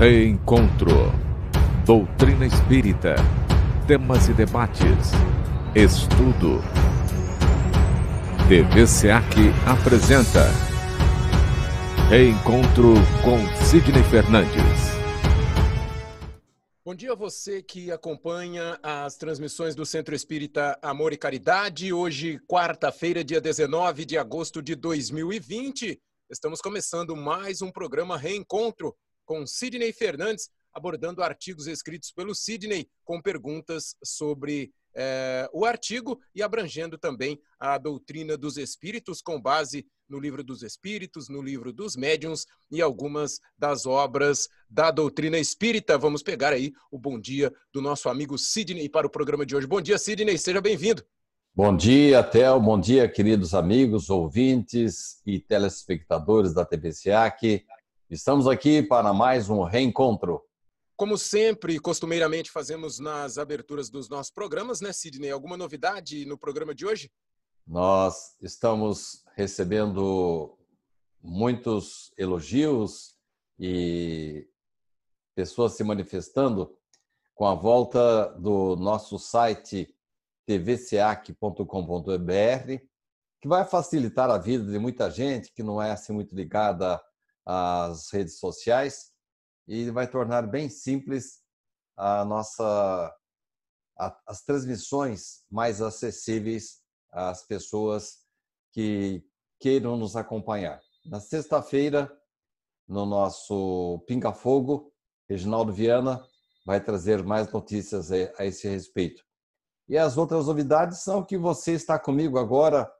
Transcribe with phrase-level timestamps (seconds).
[0.00, 1.12] Reencontro.
[1.84, 3.16] Doutrina espírita.
[3.86, 5.10] Temas e debates.
[5.74, 6.62] Estudo.
[8.48, 9.36] TV SEAC
[9.66, 10.46] apresenta
[12.08, 13.36] Reencontro com
[13.66, 14.88] Sidney Fernandes.
[16.82, 21.92] Bom dia a você que acompanha as transmissões do Centro Espírita Amor e Caridade.
[21.92, 28.96] Hoje, quarta-feira, dia 19 de agosto de 2020, estamos começando mais um programa Reencontro
[29.30, 36.42] com Sidney Fernandes, abordando artigos escritos pelo Sidney com perguntas sobre é, o artigo e
[36.42, 41.94] abrangendo também a doutrina dos espíritos com base no livro dos espíritos, no livro dos
[41.94, 45.96] médiuns e algumas das obras da doutrina espírita.
[45.96, 49.68] Vamos pegar aí o bom dia do nosso amigo Sidney para o programa de hoje.
[49.68, 51.04] Bom dia, Sidney, seja bem-vindo.
[51.54, 52.58] Bom dia, Theo.
[52.60, 57.64] Bom dia, queridos amigos, ouvintes e telespectadores da TV SEAC.
[58.10, 60.42] Estamos aqui para mais um reencontro.
[60.96, 65.30] Como sempre, costumeiramente fazemos nas aberturas dos nossos programas, né, Sidney?
[65.30, 67.08] Alguma novidade no programa de hoje?
[67.64, 70.58] Nós estamos recebendo
[71.22, 73.16] muitos elogios
[73.56, 74.44] e
[75.36, 76.76] pessoas se manifestando
[77.32, 79.94] com a volta do nosso site
[80.46, 81.64] tvcac.com.br,
[83.40, 87.00] que vai facilitar a vida de muita gente que não é assim muito ligada
[87.46, 89.10] as redes sociais
[89.66, 91.40] e vai tornar bem simples
[91.96, 93.14] a nossa
[93.98, 96.80] a, as transmissões mais acessíveis
[97.12, 98.18] às pessoas
[98.72, 99.22] que
[99.58, 100.80] queiram nos acompanhar.
[101.04, 102.10] Na sexta-feira,
[102.88, 104.92] no nosso Pinga Fogo,
[105.28, 106.24] Reginaldo Viana
[106.66, 109.22] vai trazer mais notícias a esse respeito.
[109.88, 112.90] E as outras novidades são que você está comigo agora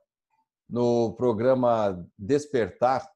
[0.69, 3.09] no programa Despertar,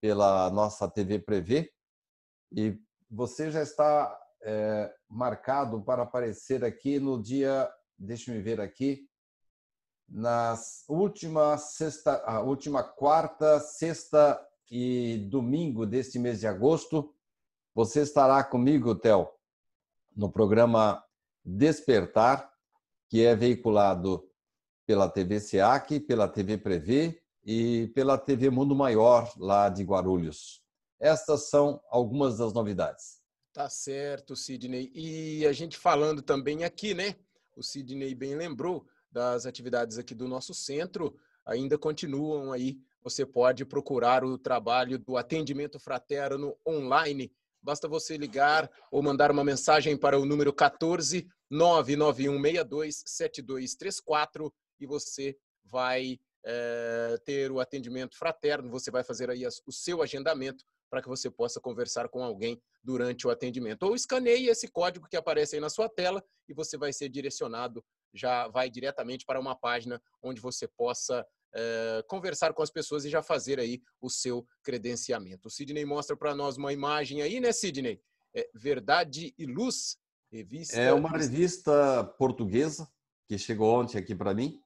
[0.00, 1.72] pela nossa TV Prevê
[2.52, 2.78] e
[3.10, 9.08] você já está é, marcado para aparecer aqui no dia, deixa me ver aqui,
[10.08, 17.14] nas última sexta, a última quarta, sexta e domingo deste mês de agosto,
[17.74, 19.28] você estará comigo, Theo,
[20.16, 21.04] no programa
[21.44, 22.50] Despertar,
[23.08, 24.28] que é veiculado
[24.86, 30.62] pela TV SEAC, pela TV Prevê e pela TV Mundo Maior, lá de Guarulhos.
[31.00, 33.18] Estas são algumas das novidades.
[33.52, 34.90] Tá certo, Sidney.
[34.94, 37.16] E a gente falando também aqui, né?
[37.56, 42.78] O Sidney bem lembrou das atividades aqui do nosso centro, ainda continuam aí.
[43.02, 47.32] Você pode procurar o trabalho do atendimento fraterno online.
[47.62, 55.36] Basta você ligar ou mandar uma mensagem para o número 14 99162 7234 e você
[55.64, 61.08] vai é, ter o atendimento fraterno, você vai fazer aí o seu agendamento para que
[61.08, 63.82] você possa conversar com alguém durante o atendimento.
[63.82, 67.84] Ou escaneie esse código que aparece aí na sua tela e você vai ser direcionado,
[68.14, 73.10] já vai diretamente para uma página onde você possa é, conversar com as pessoas e
[73.10, 75.48] já fazer aí o seu credenciamento.
[75.48, 78.00] O Sidney mostra para nós uma imagem aí, né, Sidney?
[78.34, 79.98] É, Verdade e Luz,
[80.30, 80.80] revista.
[80.80, 82.88] É uma revista portuguesa
[83.26, 84.62] que chegou ontem aqui para mim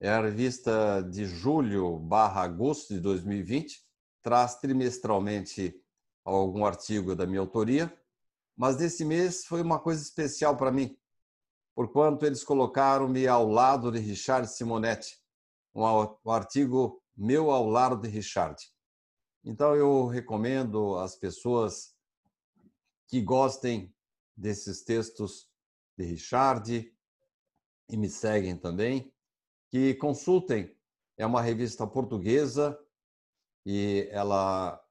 [0.00, 3.82] é a revista de julho barra agosto de 2020,
[4.22, 5.74] traz trimestralmente
[6.24, 7.92] algum artigo da minha autoria,
[8.56, 10.98] mas nesse mês foi uma coisa especial para mim,
[11.74, 15.18] porquanto eles colocaram-me ao lado de Richard Simonetti,
[15.74, 18.62] um artigo meu ao lado de Richard.
[19.44, 21.94] Então eu recomendo às pessoas
[23.06, 23.94] que gostem
[24.36, 25.48] desses textos
[25.96, 26.92] de Richard
[27.88, 29.14] e me seguem também,
[29.76, 30.74] que consultem.
[31.18, 32.78] É uma revista portuguesa
[33.66, 34.82] e ela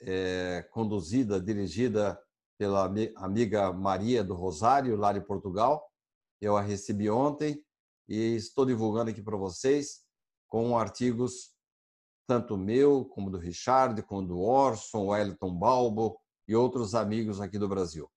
[0.00, 2.20] é conduzida, dirigida
[2.56, 5.90] pela amiga Maria do Rosário, lá de Portugal.
[6.40, 7.64] Eu a recebi ontem
[8.08, 10.04] e estou divulgando aqui para vocês
[10.46, 11.52] com artigos
[12.28, 17.68] tanto meu, como do Richard, como do Orson, Wellington Balbo e outros amigos aqui do
[17.68, 18.08] Brasil.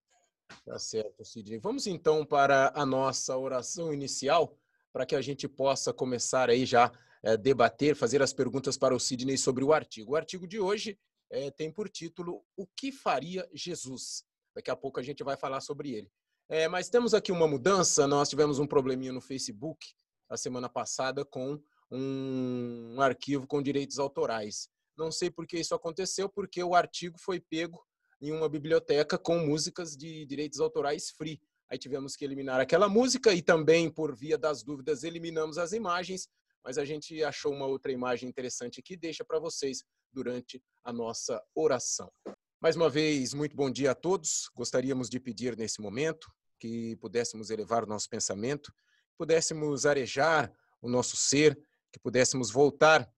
[0.66, 1.58] Tá certo, Sidney.
[1.58, 4.56] Vamos então para a nossa oração inicial
[4.92, 6.92] para que a gente possa começar aí já
[7.24, 10.14] é, debater, fazer as perguntas para o Sidney sobre o artigo.
[10.14, 10.98] O artigo de hoje
[11.30, 14.24] é, tem por título O que faria Jesus?
[14.56, 16.12] Daqui a pouco a gente vai falar sobre ele.
[16.50, 19.88] É, mas temos aqui uma mudança, nós tivemos um probleminha no Facebook
[20.30, 24.70] a semana passada com um, um arquivo com direitos autorais.
[24.98, 27.82] Não sei por que isso aconteceu, porque o artigo foi pego
[28.22, 31.42] em uma biblioteca com músicas de direitos autorais free.
[31.72, 36.28] Aí tivemos que eliminar aquela música e também, por via das dúvidas, eliminamos as imagens,
[36.62, 41.42] mas a gente achou uma outra imagem interessante aqui, deixa para vocês durante a nossa
[41.56, 42.12] oração.
[42.60, 44.50] Mais uma vez, muito bom dia a todos.
[44.54, 46.30] Gostaríamos de pedir nesse momento
[46.60, 48.74] que pudéssemos elevar o nosso pensamento,
[49.18, 51.58] pudéssemos arejar o nosso ser,
[51.90, 53.10] que pudéssemos voltar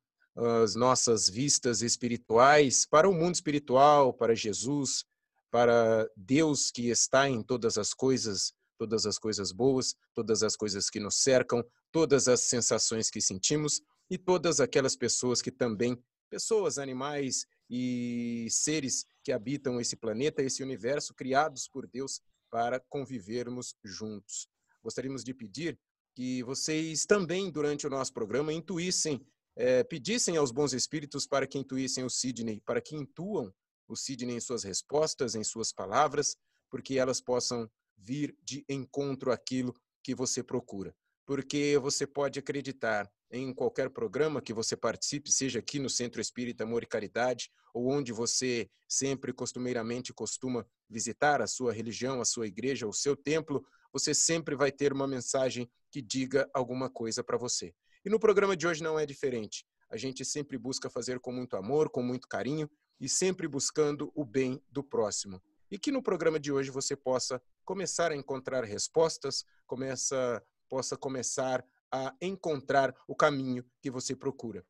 [0.62, 5.06] as nossas vistas espirituais para o mundo espiritual, para Jesus,
[5.54, 10.90] para Deus que está em todas as coisas, todas as coisas boas, todas as coisas
[10.90, 13.80] que nos cercam, todas as sensações que sentimos
[14.10, 15.96] e todas aquelas pessoas que também,
[16.28, 22.20] pessoas, animais e seres que habitam esse planeta, esse universo, criados por Deus
[22.50, 24.48] para convivermos juntos.
[24.82, 25.80] Gostaríamos de pedir
[26.16, 29.24] que vocês também, durante o nosso programa, intuíssem,
[29.56, 33.54] é, pedissem aos bons espíritos para que intuíssem o Sidney, para que intuam
[33.88, 36.36] o Sidney em suas respostas, em suas palavras,
[36.70, 40.96] porque elas possam vir de encontro àquilo que você procura.
[41.26, 46.64] Porque você pode acreditar em qualquer programa que você participe, seja aqui no Centro Espírita
[46.64, 52.46] Amor e Caridade, ou onde você sempre costumeiramente costuma visitar a sua religião, a sua
[52.46, 57.38] igreja, o seu templo, você sempre vai ter uma mensagem que diga alguma coisa para
[57.38, 57.74] você.
[58.06, 59.66] E no programa de hoje não é diferente.
[59.90, 62.70] A gente sempre busca fazer com muito amor, com muito carinho
[63.00, 65.42] e sempre buscando o bem do próximo.
[65.70, 71.66] E que no programa de hoje você possa começar a encontrar respostas, começa, possa começar
[71.92, 74.66] a encontrar o caminho que você procura.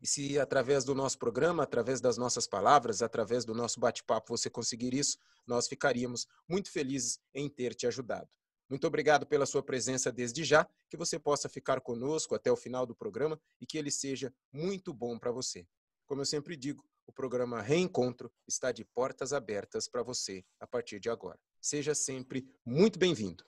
[0.00, 4.50] E se através do nosso programa, através das nossas palavras, através do nosso bate-papo você
[4.50, 8.28] conseguir isso, nós ficaríamos muito felizes em ter te ajudado.
[8.68, 12.84] Muito obrigado pela sua presença desde já, que você possa ficar conosco até o final
[12.84, 15.66] do programa e que ele seja muito bom para você.
[16.04, 20.98] Como eu sempre digo, o programa Reencontro está de portas abertas para você a partir
[21.00, 21.38] de agora.
[21.60, 23.44] Seja sempre muito bem-vindo.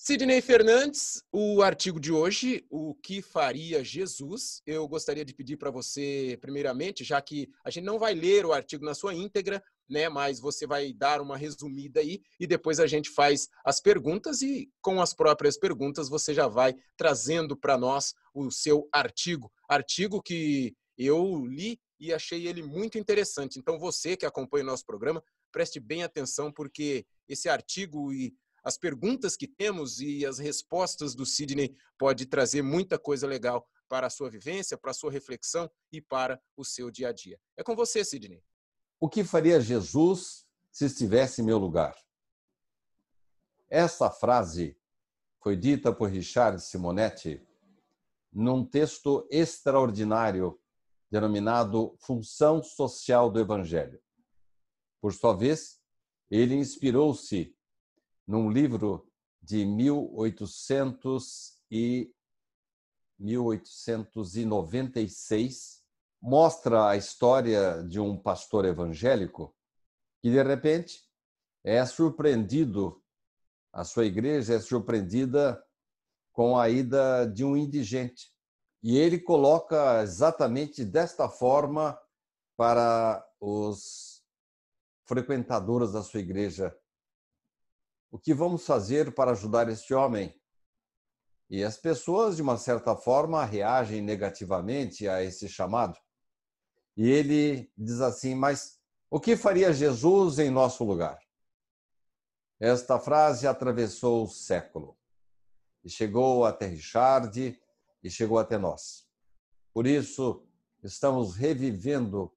[0.00, 4.62] Sidney Fernandes, o artigo de hoje, o que faria Jesus?
[4.64, 8.52] Eu gostaria de pedir para você, primeiramente, já que a gente não vai ler o
[8.52, 9.60] artigo na sua íntegra,
[9.90, 14.40] né, mas você vai dar uma resumida aí e depois a gente faz as perguntas
[14.40, 20.22] e com as próprias perguntas você já vai trazendo para nós o seu artigo, artigo
[20.22, 23.58] que eu li e achei ele muito interessante.
[23.58, 25.22] Então você que acompanha o nosso programa,
[25.52, 28.34] preste bem atenção porque esse artigo e
[28.64, 34.06] as perguntas que temos e as respostas do Sidney pode trazer muita coisa legal para
[34.06, 37.38] a sua vivência, para a sua reflexão e para o seu dia a dia.
[37.56, 38.42] É com você, Sidney.
[39.00, 41.96] O que faria Jesus se estivesse em meu lugar?
[43.70, 44.76] Essa frase
[45.42, 47.42] foi dita por Richard Simonetti
[48.32, 50.58] num texto extraordinário
[51.10, 54.00] denominado Função Social do Evangelho.
[55.00, 55.80] Por sua vez,
[56.30, 57.56] ele inspirou-se
[58.26, 59.08] num livro
[59.42, 62.12] de 1800 e
[63.18, 65.82] 1896,
[66.20, 69.52] mostra a história de um pastor evangélico
[70.20, 71.02] que, de repente,
[71.64, 73.02] é surpreendido,
[73.72, 75.60] a sua igreja é surpreendida
[76.32, 78.32] com a ida de um indigente.
[78.82, 81.98] E ele coloca exatamente desta forma
[82.56, 84.22] para os
[85.04, 86.76] frequentadores da sua igreja
[88.10, 90.34] o que vamos fazer para ajudar este homem?
[91.50, 95.98] E as pessoas, de uma certa forma, reagem negativamente a esse chamado.
[96.96, 98.78] E ele diz assim: Mas
[99.10, 101.18] o que faria Jesus em nosso lugar?
[102.60, 104.98] Esta frase atravessou o século
[105.84, 107.58] e chegou até Richard
[108.02, 109.08] e chegou até nós.
[109.72, 110.46] Por isso,
[110.82, 112.32] estamos revivendo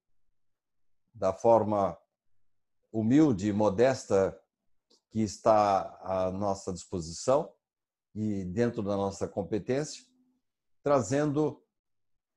[1.14, 1.98] da forma
[2.90, 4.38] humilde e modesta
[5.10, 7.52] que está à nossa disposição
[8.14, 10.04] e dentro da nossa competência,
[10.82, 11.62] trazendo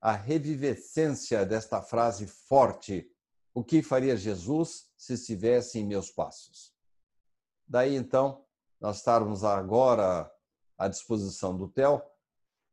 [0.02, 3.10] a revivescência desta frase forte:
[3.54, 6.74] o que faria Jesus se estivesse em meus passos?
[7.68, 8.46] Daí então,
[8.80, 10.32] nós estarmos agora
[10.78, 12.15] à disposição do TEL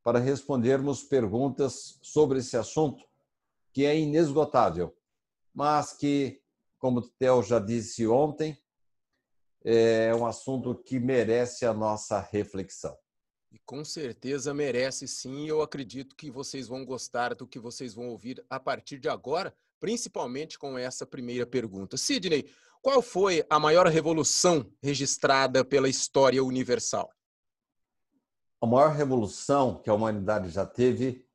[0.02, 3.04] para respondermos perguntas sobre esse assunto
[3.72, 4.94] que é inesgotável,
[5.54, 6.40] mas que,
[6.78, 8.58] como o Theo já disse ontem,
[9.64, 12.96] é um assunto que merece a nossa reflexão.
[13.50, 15.46] E com certeza merece sim.
[15.46, 19.54] Eu acredito que vocês vão gostar do que vocês vão ouvir a partir de agora,
[19.78, 21.96] principalmente com essa primeira pergunta.
[21.96, 27.12] Sidney, qual foi a maior revolução registrada pela história universal?
[28.62, 31.28] A maior revolução que a humanidade já teve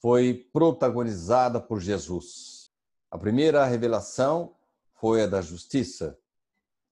[0.00, 2.72] foi protagonizada por Jesus.
[3.08, 4.56] A primeira revelação
[4.94, 6.18] foi a da justiça,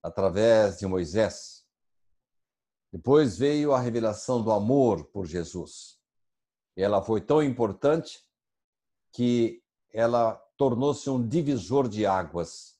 [0.00, 1.66] através de Moisés.
[2.92, 5.98] Depois veio a revelação do amor por Jesus.
[6.76, 8.24] Ela foi tão importante
[9.10, 12.72] que ela tornou-se um divisor de águas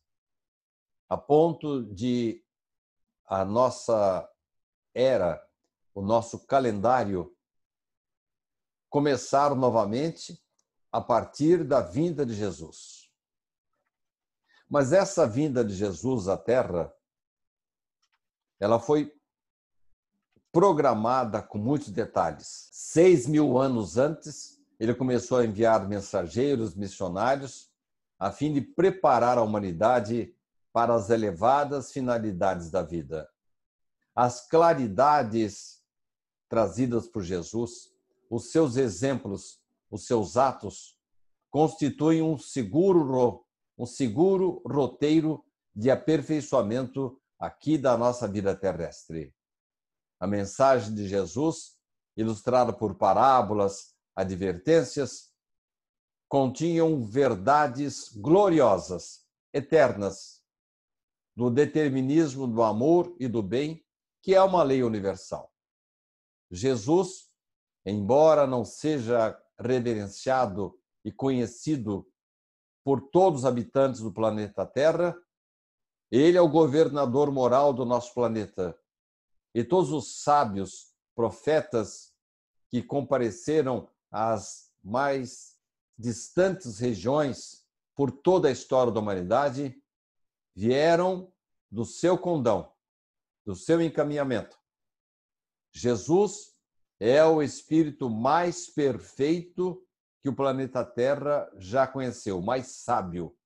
[1.12, 2.42] a ponto de
[3.26, 4.26] a nossa
[4.94, 5.46] era,
[5.94, 7.34] o nosso calendário
[8.88, 10.42] começar novamente
[10.90, 13.10] a partir da vinda de Jesus.
[14.68, 16.92] Mas essa vinda de Jesus à Terra,
[18.60, 19.14] ela foi
[20.50, 22.68] programada com muitos detalhes.
[22.72, 27.70] Seis mil anos antes, ele começou a enviar mensageiros, missionários,
[28.18, 30.34] a fim de preparar a humanidade
[30.72, 33.28] para as elevadas finalidades da vida.
[34.14, 35.81] As claridades
[36.52, 37.90] trazidas por Jesus,
[38.28, 39.58] os seus exemplos,
[39.90, 40.98] os seus atos,
[41.50, 43.46] constituem um seguro,
[43.78, 45.42] um seguro roteiro
[45.74, 49.34] de aperfeiçoamento aqui da nossa vida terrestre.
[50.20, 51.78] A mensagem de Jesus,
[52.18, 55.32] ilustrada por parábolas, advertências,
[56.28, 60.42] continham verdades gloriosas, eternas,
[61.34, 63.82] do determinismo do amor e do bem,
[64.20, 65.51] que é uma lei universal.
[66.52, 67.30] Jesus,
[67.84, 72.06] embora não seja reverenciado e conhecido
[72.84, 75.16] por todos os habitantes do planeta Terra,
[76.10, 78.78] ele é o governador moral do nosso planeta
[79.54, 82.12] e todos os sábios, profetas
[82.68, 85.56] que compareceram às mais
[85.98, 89.80] distantes regiões por toda a história da humanidade
[90.54, 91.32] vieram
[91.70, 92.72] do seu condão,
[93.44, 94.61] do seu encaminhamento.
[95.72, 96.52] Jesus
[97.00, 99.82] é o espírito mais perfeito
[100.20, 103.36] que o planeta Terra já conheceu, mais sábio.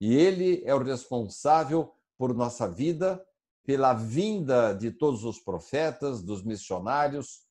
[0.00, 3.24] E ele é o responsável por nossa vida
[3.68, 7.42] pela vinda de todos os profetas, dos missionários,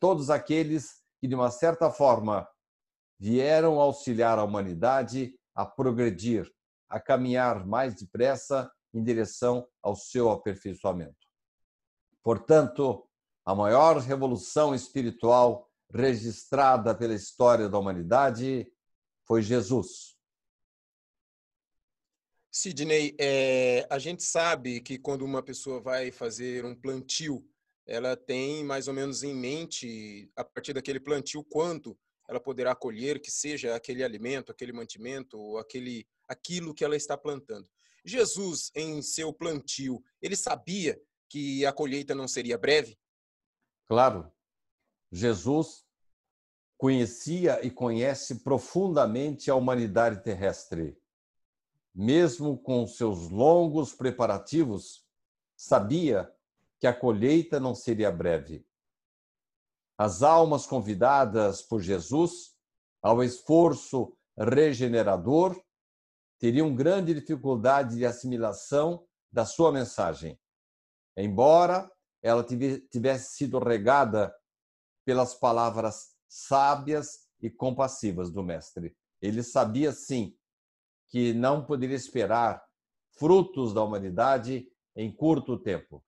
[0.00, 2.48] todos aqueles que, de uma certa forma,
[3.18, 6.50] vieram auxiliar a humanidade a progredir,
[6.88, 11.26] a caminhar mais depressa em direção ao seu aperfeiçoamento.
[12.22, 13.05] Portanto,
[13.46, 18.66] a maior revolução espiritual registrada pela história da humanidade
[19.24, 20.16] foi Jesus.
[22.50, 27.48] Sidney, é, a gente sabe que quando uma pessoa vai fazer um plantio,
[27.86, 31.96] ela tem mais ou menos em mente, a partir daquele plantio, quanto
[32.28, 37.68] ela poderá colher, que seja aquele alimento, aquele mantimento, aquele, aquilo que ela está plantando.
[38.04, 42.98] Jesus, em seu plantio, ele sabia que a colheita não seria breve?
[43.88, 44.32] Claro.
[45.12, 45.86] Jesus
[46.76, 51.00] conhecia e conhece profundamente a humanidade terrestre
[51.96, 55.02] mesmo com seus longos preparativos,
[55.56, 56.30] sabia
[56.78, 58.66] que a colheita não seria breve.
[59.96, 62.54] As almas convidadas por Jesus
[63.02, 65.58] ao esforço regenerador
[66.38, 70.38] teriam grande dificuldade de assimilação da sua mensagem,
[71.16, 71.90] embora
[72.26, 74.34] ela tivesse sido regada
[75.04, 78.96] pelas palavras sábias e compassivas do Mestre.
[79.22, 80.36] Ele sabia, sim,
[81.06, 82.60] que não poderia esperar
[83.12, 86.04] frutos da humanidade em curto tempo.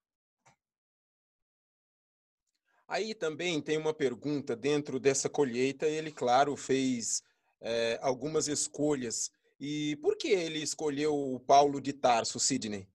[2.88, 5.86] Aí também tem uma pergunta dentro dessa colheita.
[5.86, 7.22] Ele, claro, fez
[7.60, 9.30] é, algumas escolhas.
[9.60, 12.88] E por que ele escolheu o Paulo de Tarso, Sidney?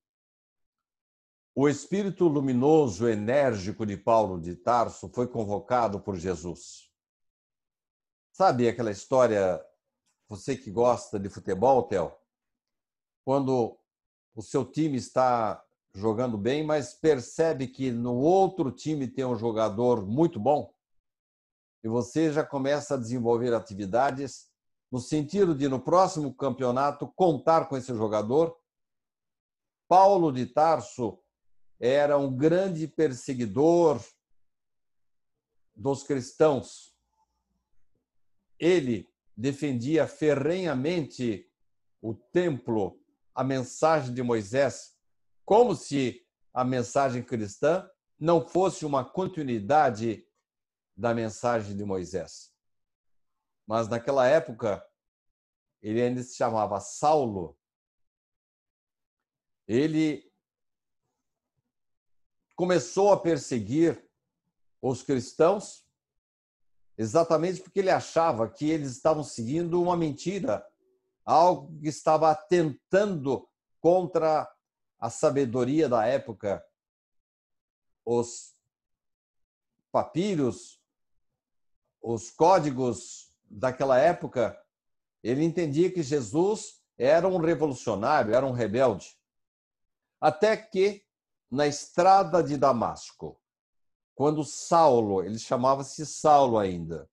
[1.55, 6.91] O espírito luminoso, enérgico de Paulo de Tarso foi convocado por Jesus.
[8.31, 9.63] Sabe aquela história
[10.27, 12.11] você que gosta de futebol, Theo,
[13.23, 13.77] quando
[14.33, 20.03] o seu time está jogando bem, mas percebe que no outro time tem um jogador
[20.03, 20.73] muito bom,
[21.83, 24.49] e você já começa a desenvolver atividades
[24.91, 28.57] no sentido de, no próximo campeonato, contar com esse jogador.
[29.87, 31.22] Paulo de Tarso
[31.79, 34.03] era um grande perseguidor
[35.75, 36.95] dos cristãos.
[38.59, 41.49] Ele defendia ferrenhamente
[42.01, 42.99] o templo,
[43.33, 44.97] a mensagem de Moisés,
[45.43, 47.89] como se a mensagem cristã
[48.19, 50.27] não fosse uma continuidade
[50.95, 52.53] da mensagem de Moisés.
[53.65, 54.85] Mas naquela época,
[55.81, 57.57] ele ainda se chamava Saulo.
[59.67, 60.32] Ele
[62.55, 64.03] começou a perseguir
[64.81, 65.83] os cristãos
[66.97, 70.65] exatamente porque ele achava que eles estavam seguindo uma mentira,
[71.25, 73.47] algo que estava atentando
[73.79, 74.49] contra
[74.99, 76.63] a sabedoria da época.
[78.05, 78.53] Os
[79.91, 80.79] papiros,
[82.01, 84.59] os códigos daquela época,
[85.21, 89.17] ele entendia que Jesus era um revolucionário, era um rebelde.
[90.19, 91.03] Até que,
[91.53, 93.39] na estrada de Damasco,
[94.15, 97.07] quando Saulo, ele chamava-se Saulo ainda,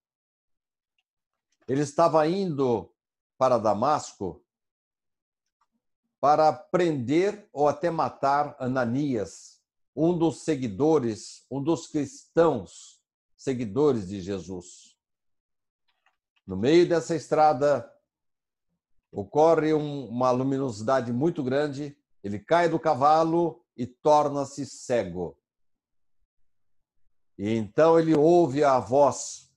[1.68, 2.90] ele estava indo
[3.36, 4.42] para Damasco
[6.18, 9.60] para prender ou até matar Ananias,
[9.94, 12.98] um dos seguidores, um dos cristãos
[13.36, 14.96] seguidores de Jesus.
[16.46, 17.90] No meio dessa estrada,
[19.12, 25.40] ocorre uma luminosidade muito grande, ele cai do cavalo e torna-se cego.
[27.38, 29.50] E então ele ouve a voz: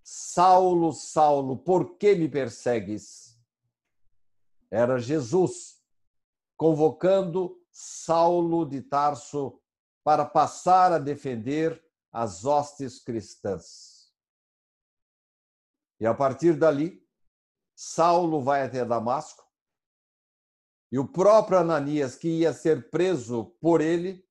[0.00, 3.36] Saulo, Saulo, por que me persegues?
[4.70, 5.82] Era Jesus
[6.56, 9.60] convocando Saulo de Tarso
[10.04, 14.14] para passar a defender as hostes cristãs.
[15.98, 17.04] E a partir dali,
[17.74, 19.47] Saulo vai até Damasco
[20.90, 24.26] e o próprio Ananias, que ia ser preso por ele,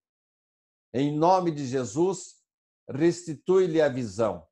[0.94, 2.42] em nome de Jesus,
[2.90, 4.46] restitui-lhe a visão.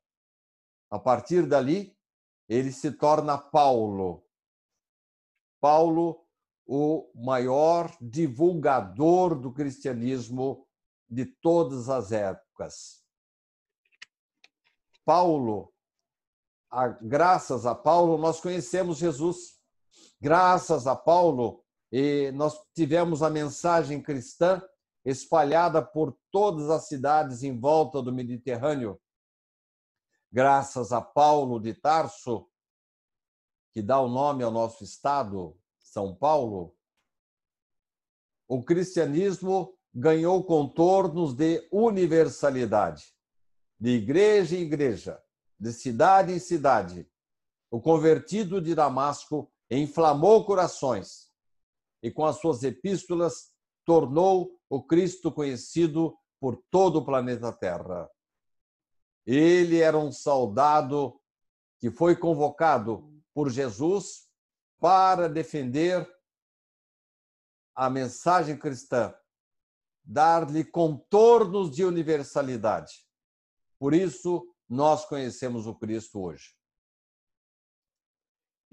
[0.90, 1.96] A partir dali,
[2.48, 4.24] ele se torna Paulo.
[5.60, 6.24] Paulo,
[6.64, 10.66] o maior divulgador do cristianismo
[11.08, 13.04] de todas as épocas.
[15.04, 15.72] Paulo
[16.70, 19.56] a, graças a Paulo, nós conhecemos Jesus.
[20.20, 24.62] Graças a Paulo, e nós tivemos a mensagem cristã
[25.04, 29.00] espalhada por todas as cidades em volta do Mediterrâneo.
[30.32, 32.48] Graças a Paulo de Tarso,
[33.72, 36.74] que dá o nome ao nosso estado, São Paulo,
[38.48, 43.14] o cristianismo ganhou contornos de universalidade,
[43.78, 45.22] de igreja em igreja,
[45.58, 47.08] de cidade em cidade,
[47.70, 51.25] o convertido de Damasco inflamou corações
[52.06, 53.52] e, com as suas epístolas,
[53.84, 58.08] tornou o Cristo conhecido por todo o planeta Terra.
[59.26, 61.20] Ele era um soldado
[61.80, 64.28] que foi convocado por Jesus
[64.78, 66.08] para defender
[67.74, 69.12] a mensagem cristã,
[70.04, 73.04] dar-lhe contornos de universalidade.
[73.80, 76.55] Por isso, nós conhecemos o Cristo hoje.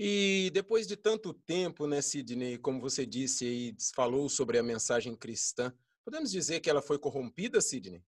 [0.05, 5.15] E depois de tanto tempo, né, Sidney, como você disse e falou sobre a mensagem
[5.15, 8.03] cristã, podemos dizer que ela foi corrompida, Sidney?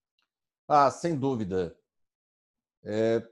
[0.68, 1.74] Ah, sem dúvida.
[2.84, 3.26] É,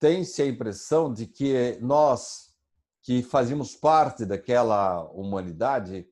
[0.00, 2.56] Tem-se a impressão de que nós,
[3.02, 6.08] que fazíamos parte daquela humanidade,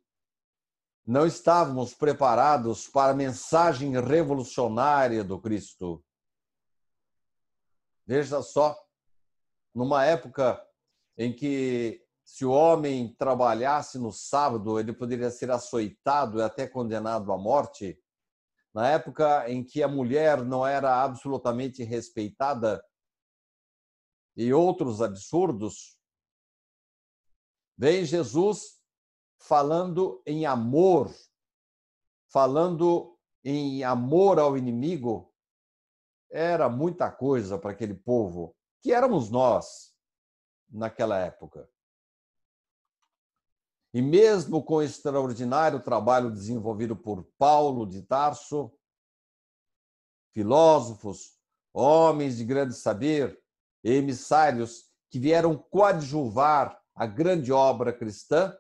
[1.06, 6.04] não estávamos preparados para a mensagem revolucionária do Cristo.
[8.06, 8.78] Veja só,
[9.74, 10.62] numa época
[11.16, 17.33] em que se o homem trabalhasse no sábado, ele poderia ser açoitado e até condenado
[17.33, 17.98] à morte.
[18.74, 22.85] Na época em que a mulher não era absolutamente respeitada
[24.37, 25.96] e outros absurdos,
[27.79, 28.81] vem Jesus
[29.38, 31.14] falando em amor,
[32.31, 35.33] falando em amor ao inimigo,
[36.31, 39.95] era muita coisa para aquele povo, que éramos nós
[40.70, 41.68] naquela época.
[43.92, 48.72] E mesmo com o extraordinário trabalho desenvolvido por Paulo de Tarso,
[50.33, 51.38] filósofos,
[51.72, 53.42] homens de grande saber,
[53.83, 58.55] emissários que vieram coadjuvar a grande obra cristã,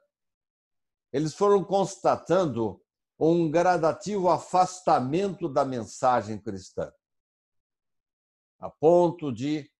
[1.12, 2.80] eles foram constatando
[3.18, 6.92] um gradativo afastamento da mensagem cristã
[8.58, 9.70] a ponto de,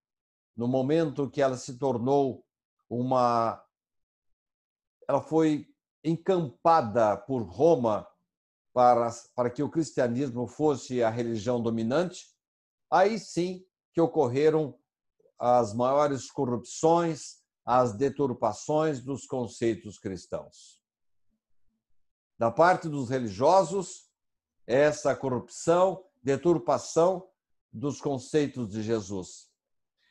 [0.56, 2.44] no momento que ela se tornou
[2.88, 3.62] uma.
[5.08, 5.68] Ela foi
[6.02, 8.06] encampada por Roma
[8.72, 12.26] para, para que o cristianismo fosse a religião dominante,
[12.90, 14.78] aí sim que ocorreram
[15.38, 20.82] as maiores corrupções, as deturpações dos conceitos cristãos.
[22.38, 24.10] Da parte dos religiosos,
[24.66, 27.28] essa corrupção, deturpação
[27.72, 29.45] dos conceitos de Jesus.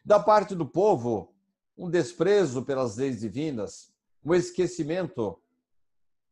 [0.06, 1.34] Da parte do povo,
[1.76, 3.92] um desprezo pelas leis divinas,
[4.24, 5.42] um esquecimento.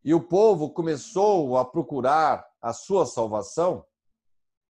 [0.03, 3.83] E o povo começou a procurar a sua salvação,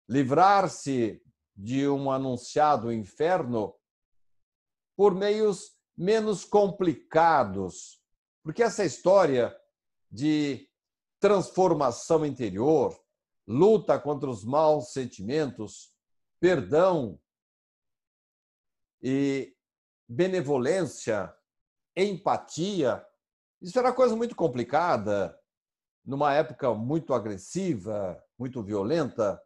[0.06, 1.22] livrar-se
[1.56, 3.74] de um anunciado inferno
[4.94, 8.02] por meios menos complicados.
[8.42, 9.56] Porque essa história
[10.10, 10.68] de
[11.18, 13.00] transformação interior,
[13.46, 15.90] luta contra os maus sentimentos,
[16.38, 17.18] perdão
[19.02, 19.54] e
[20.08, 21.32] benevolência,
[21.96, 23.04] empatia,
[23.60, 25.36] isso era coisa muito complicada.
[26.04, 29.40] numa época muito agressiva, muito violenta,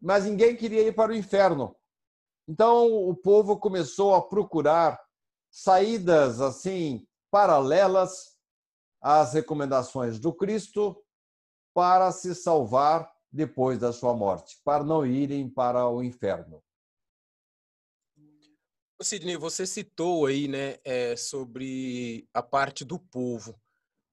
[0.00, 1.76] mas ninguém queria ir para o inferno.
[2.48, 5.00] Então o povo começou a procurar
[5.50, 8.36] saídas assim paralelas
[9.00, 11.00] às recomendações do Cristo
[11.74, 16.62] para se salvar depois da sua morte, para não irem para o inferno.
[19.02, 23.54] Sidney, você citou aí, né, é, sobre a parte do povo.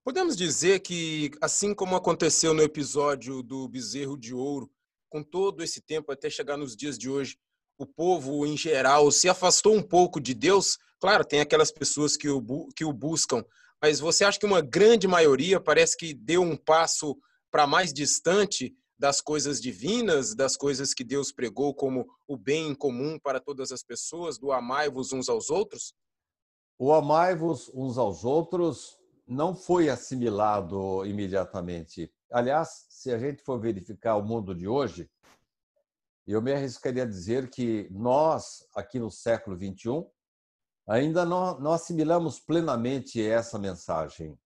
[0.04, 4.70] Podemos dizer que, assim como aconteceu no episódio do bezerro de ouro,
[5.10, 7.38] com todo esse tempo até chegar nos dias de hoje,
[7.78, 10.78] o povo em geral se afastou um pouco de Deus.
[11.00, 13.46] Claro, tem aquelas pessoas que o, que o buscam,
[13.82, 17.18] mas você acha que uma grande maioria parece que deu um passo
[17.50, 23.20] para mais distante das coisas divinas, das coisas que Deus pregou como o bem comum
[23.20, 25.94] para todas as pessoas, do amai-vos uns aos outros?
[26.78, 32.12] O amai-vos uns aos outros não foi assimilado imediatamente.
[32.32, 35.10] Aliás, se a gente for verificar o mundo de hoje,
[36.26, 40.06] eu me arriscaria a dizer que nós, aqui no século XXI,
[40.88, 44.38] ainda não, não assimilamos plenamente essa mensagem.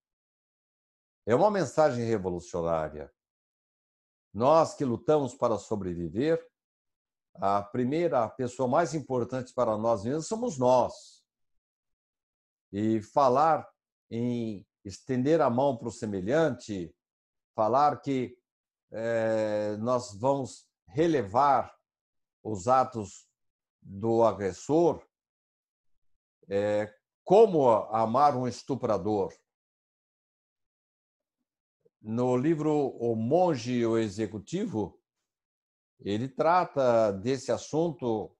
[1.25, 3.11] É uma mensagem revolucionária.
[4.37, 6.47] Nós que lutamos para sobreviver,
[7.33, 11.25] a primeira pessoa mais importante para nós mesmos somos nós.
[12.71, 13.67] E falar
[14.11, 16.95] em estender a mão para o semelhante,
[17.55, 18.37] falar que
[18.91, 21.75] é, nós vamos relevar
[22.43, 23.27] os atos
[23.81, 25.03] do agressor,
[26.47, 29.33] é, como amar um estuprador.
[32.01, 34.99] No livro O Monge e o Executivo,
[35.99, 38.35] ele trata desse assunto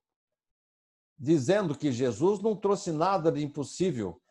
[1.17, 4.21] dizendo que Jesus não trouxe nada de impossível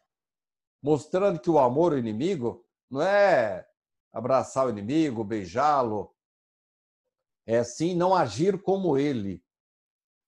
[0.87, 3.67] mostrando que o amor ao inimigo não é
[4.13, 6.15] abraçar o inimigo, beijá-lo,
[7.45, 9.45] é sim não agir como ele.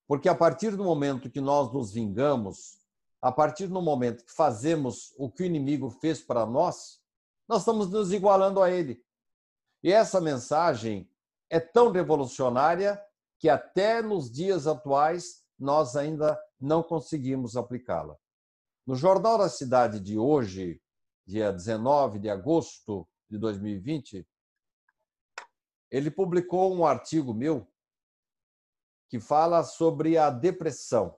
[0.05, 2.77] Porque a partir do momento que nós nos vingamos,
[3.21, 6.98] a partir do momento que fazemos o que o inimigo fez para nós,
[7.49, 9.03] nós estamos nos igualando a ele.
[9.81, 11.09] E essa mensagem
[11.49, 13.03] é tão revolucionária
[13.39, 18.15] que até nos dias atuais nós ainda não conseguimos aplicá-la.
[18.85, 20.79] No Jornal da Cidade de hoje,
[21.25, 24.27] dia 19 de agosto de 2020,
[25.89, 27.67] ele publicou um artigo meu
[29.09, 31.17] que fala sobre a depressão.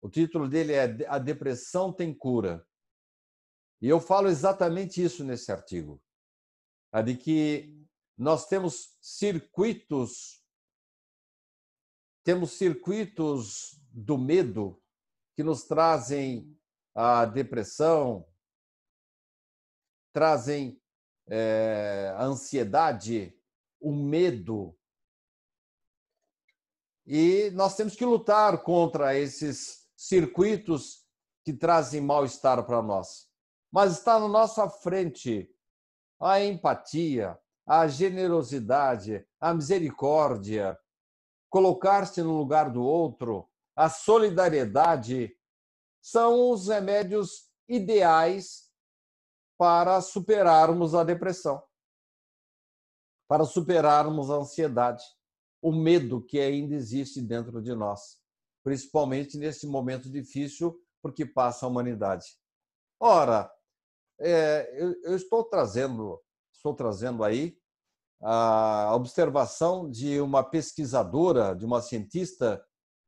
[0.00, 2.66] O título dele é A Depressão Tem Cura.
[3.80, 6.02] E eu falo exatamente isso nesse artigo.
[6.92, 7.86] A de que
[8.16, 10.38] nós temos circuitos
[12.24, 14.82] temos circuitos do medo
[15.34, 16.54] que nos trazem
[16.94, 18.28] a depressão,
[20.12, 20.78] trazem
[21.26, 23.34] é, a ansiedade,
[23.80, 24.76] o medo.
[27.06, 31.06] E nós temos que lutar contra esses circuitos
[31.42, 33.27] que trazem mal-estar para nós.
[33.70, 35.50] Mas está na nossa frente
[36.20, 40.78] a empatia, a generosidade, a misericórdia,
[41.50, 45.36] colocar-se no lugar do outro, a solidariedade
[46.00, 48.72] são os remédios ideais
[49.56, 51.62] para superarmos a depressão,
[53.28, 55.04] para superarmos a ansiedade,
[55.60, 58.20] o medo que ainda existe dentro de nós,
[58.62, 62.26] principalmente nesse momento difícil porque passa a humanidade.
[62.98, 63.50] Ora,
[64.20, 66.20] é, eu, eu estou trazendo,
[66.52, 67.56] estou trazendo aí
[68.20, 72.64] a observação de uma pesquisadora, de uma cientista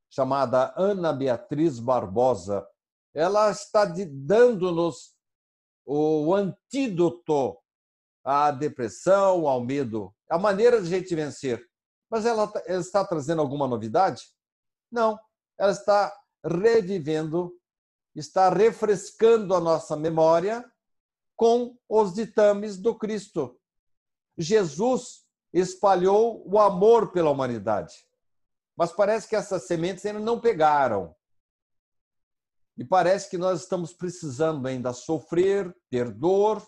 [0.09, 2.65] chamada Ana Beatriz Barbosa.
[3.13, 5.13] Ela está dando-nos
[5.85, 7.57] o antídoto
[8.23, 11.61] à depressão, ao medo, a maneira de a gente vencer.
[12.09, 14.23] Mas ela, ela está trazendo alguma novidade?
[14.91, 15.19] Não.
[15.57, 16.13] Ela está
[16.45, 17.53] revivendo,
[18.15, 20.65] está refrescando a nossa memória
[21.41, 23.59] com os ditames do Cristo.
[24.37, 27.95] Jesus espalhou o amor pela humanidade.
[28.77, 31.15] Mas parece que essas sementes ainda não pegaram.
[32.77, 36.63] E parece que nós estamos precisando ainda sofrer, ter dor,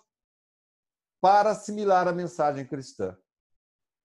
[1.21, 3.15] para assimilar a mensagem cristã.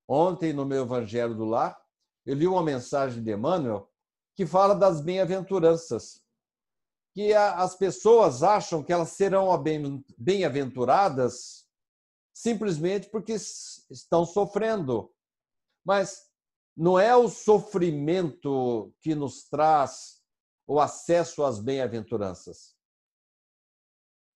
[0.07, 1.81] Ontem, no meu Evangelho do Lar,
[2.27, 3.91] eu li uma mensagem de Emmanuel
[4.35, 6.23] que fala das bem-aventuranças.
[7.19, 9.49] Que as pessoas acham que elas serão
[10.17, 11.69] bem-aventuradas
[12.33, 15.13] simplesmente porque estão sofrendo.
[15.85, 16.31] Mas
[16.77, 20.23] não é o sofrimento que nos traz
[20.65, 22.77] o acesso às bem-aventuranças.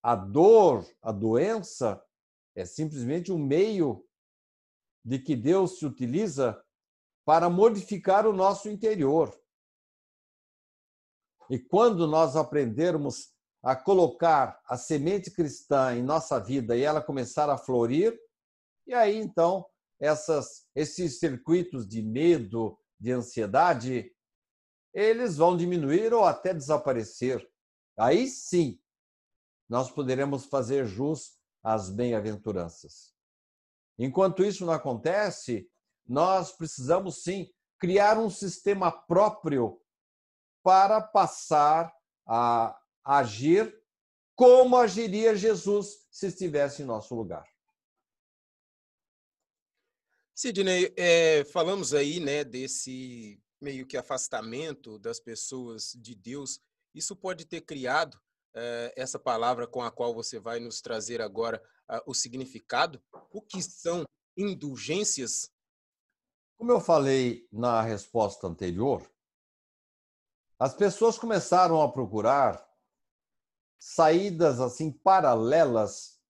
[0.02, 2.04] A dor, a doença,
[2.52, 4.04] é simplesmente um meio
[5.04, 6.60] de que Deus se utiliza
[7.24, 9.40] para modificar o nosso interior.
[11.52, 13.30] E quando nós aprendermos
[13.62, 18.18] a colocar a semente cristã em nossa vida e ela começar a florir,
[18.86, 19.66] e aí então
[20.00, 24.10] essas, esses circuitos de medo, de ansiedade,
[24.94, 27.46] eles vão diminuir ou até desaparecer.
[27.98, 28.80] Aí sim,
[29.68, 33.12] nós poderemos fazer jus às bem-aventuranças.
[33.98, 35.70] Enquanto isso não acontece,
[36.08, 39.81] nós precisamos sim criar um sistema próprio
[40.62, 41.92] para passar
[42.26, 43.80] a agir
[44.34, 47.46] como agiria Jesus se estivesse em nosso lugar.
[50.34, 56.60] Sidney, é, falamos aí né, desse meio que afastamento das pessoas de Deus.
[56.94, 58.20] Isso pode ter criado
[58.54, 61.62] é, essa palavra com a qual você vai nos trazer agora
[62.06, 63.02] o significado?
[63.30, 64.04] O que são
[64.36, 65.50] indulgências?
[66.56, 69.08] Como eu falei na resposta anterior,
[70.62, 72.64] as pessoas começaram a procurar
[73.80, 76.22] saídas assim paralelas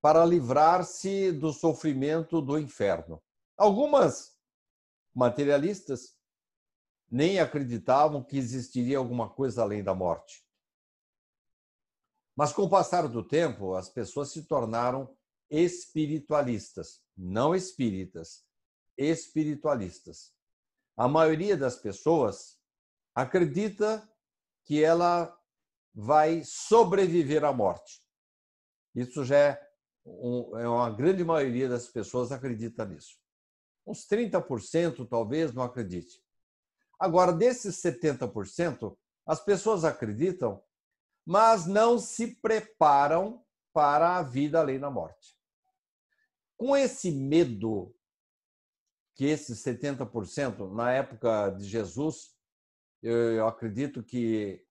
[0.00, 3.20] para livrar-se do sofrimento do inferno.
[3.56, 4.38] Algumas
[5.12, 6.16] materialistas
[7.10, 10.46] nem acreditavam que existiria alguma coisa além da morte.
[12.36, 15.12] Mas com o passar do tempo, as pessoas se tornaram
[15.50, 18.44] espiritualistas, não espíritas,
[18.96, 20.32] espiritualistas.
[20.96, 22.59] A maioria das pessoas
[23.14, 24.08] acredita
[24.64, 25.36] que ela
[25.94, 28.00] vai sobreviver à morte.
[28.94, 29.70] Isso já é,
[30.04, 33.18] um, é uma grande maioria das pessoas acredita nisso.
[33.86, 36.22] Uns 30% talvez não acredite.
[36.98, 38.96] Agora, desses 70%,
[39.26, 40.62] as pessoas acreditam,
[41.24, 45.36] mas não se preparam para a vida além da morte.
[46.56, 47.94] Com esse medo
[49.14, 52.34] que esses 70%, na época de Jesus,
[53.02, 54.64] eu acredito que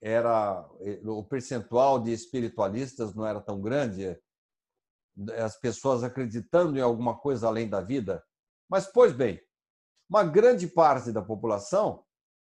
[0.00, 0.68] era
[1.04, 4.18] o percentual de espiritualistas não era tão grande,
[5.36, 8.24] as pessoas acreditando em alguma coisa além da vida.
[8.68, 9.40] Mas, pois bem,
[10.08, 12.04] uma grande parte da população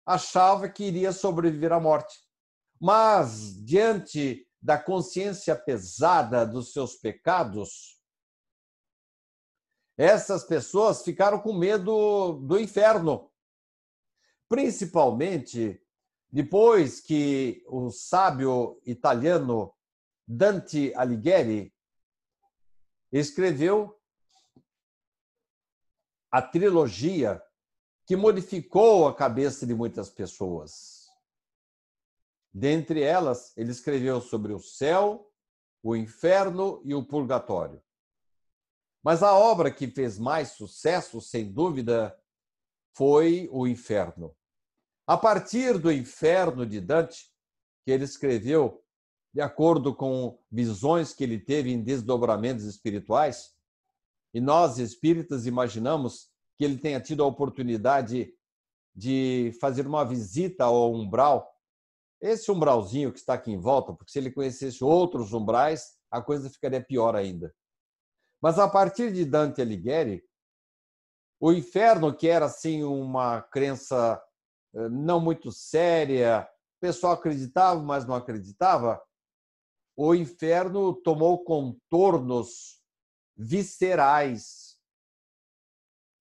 [0.05, 2.19] achava que iria sobreviver à morte.
[2.79, 7.99] Mas, diante da consciência pesada dos seus pecados,
[9.97, 13.30] essas pessoas ficaram com medo do inferno.
[14.51, 15.81] Principalmente
[16.29, 19.73] depois que o sábio italiano
[20.27, 21.73] Dante Alighieri
[23.13, 23.97] escreveu
[26.33, 27.41] a trilogia
[28.05, 31.09] que modificou a cabeça de muitas pessoas.
[32.53, 35.33] Dentre elas, ele escreveu sobre o céu,
[35.81, 37.81] o inferno e o purgatório.
[39.01, 42.21] Mas a obra que fez mais sucesso, sem dúvida,
[42.93, 44.37] foi O Inferno.
[45.11, 47.33] A partir do Inferno de Dante,
[47.85, 48.81] que ele escreveu
[49.35, 53.53] de acordo com visões que ele teve em desdobramentos espirituais,
[54.33, 58.33] e nós espíritas imaginamos que ele tenha tido a oportunidade
[58.95, 61.53] de fazer uma visita ao umbral,
[62.21, 66.49] esse umbralzinho que está aqui em volta, porque se ele conhecesse outros umbrais, a coisa
[66.49, 67.53] ficaria pior ainda.
[68.41, 70.23] Mas a partir de Dante Alighieri,
[71.41, 74.23] o inferno, que era assim uma crença
[74.73, 79.03] não muito séria, o pessoal acreditava, mas não acreditava,
[79.97, 82.81] o inferno tomou contornos
[83.37, 84.79] viscerais.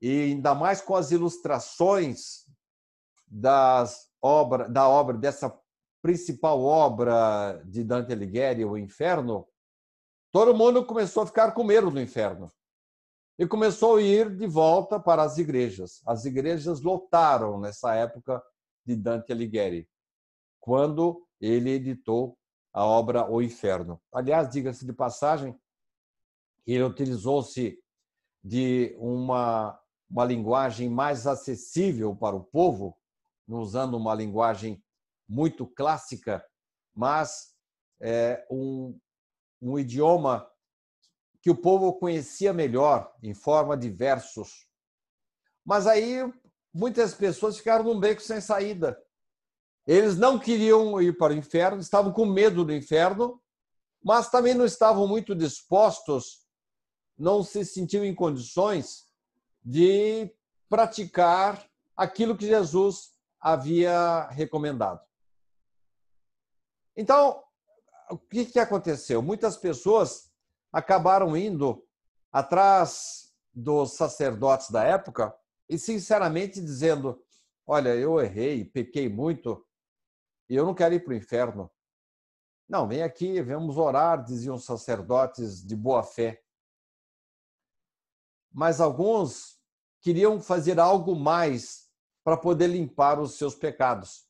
[0.02, 2.46] E ainda mais com as ilustrações
[3.28, 5.58] das obra, da obra dessa
[6.02, 9.48] principal obra de Dante Alighieri, O Inferno,
[10.32, 12.50] todo mundo começou a ficar com medo do inferno
[13.40, 16.02] e começou a ir de volta para as igrejas.
[16.06, 18.44] As igrejas lotaram nessa época
[18.86, 19.90] de Dante Alighieri,
[20.60, 22.38] quando ele editou
[22.74, 24.02] a obra O Inferno.
[24.12, 25.58] Aliás, diga-se de passagem,
[26.68, 27.82] ele utilizou-se
[28.44, 32.98] de uma, uma linguagem mais acessível para o povo,
[33.48, 34.84] usando uma linguagem
[35.28, 36.46] muito clássica,
[36.94, 37.56] mas
[38.02, 39.00] é, um,
[39.62, 40.46] um idioma
[41.42, 44.68] que o povo conhecia melhor, em forma de versos.
[45.66, 46.18] Mas aí
[46.74, 49.02] muitas pessoas ficaram num beco sem saída.
[49.88, 53.42] Eles não queriam ir para o inferno, estavam com medo do inferno,
[54.04, 56.46] mas também não estavam muito dispostos,
[57.18, 59.08] não se sentiam em condições
[59.64, 60.34] de
[60.70, 65.02] praticar aquilo que Jesus havia recomendado.
[66.96, 67.42] Então,
[68.10, 69.22] o que, que aconteceu?
[69.22, 70.29] Muitas pessoas
[70.72, 71.86] acabaram indo
[72.32, 75.36] atrás dos sacerdotes da época
[75.68, 77.22] e, sinceramente, dizendo:
[77.66, 79.66] Olha, eu errei, pequei muito
[80.50, 81.70] e eu não quero ir para o inferno.
[82.68, 86.44] Não, vem aqui, vamos orar, diziam sacerdotes de boa fé.
[88.52, 89.60] Mas alguns
[90.02, 91.90] queriam fazer algo mais
[92.24, 94.29] para poder limpar os seus pecados.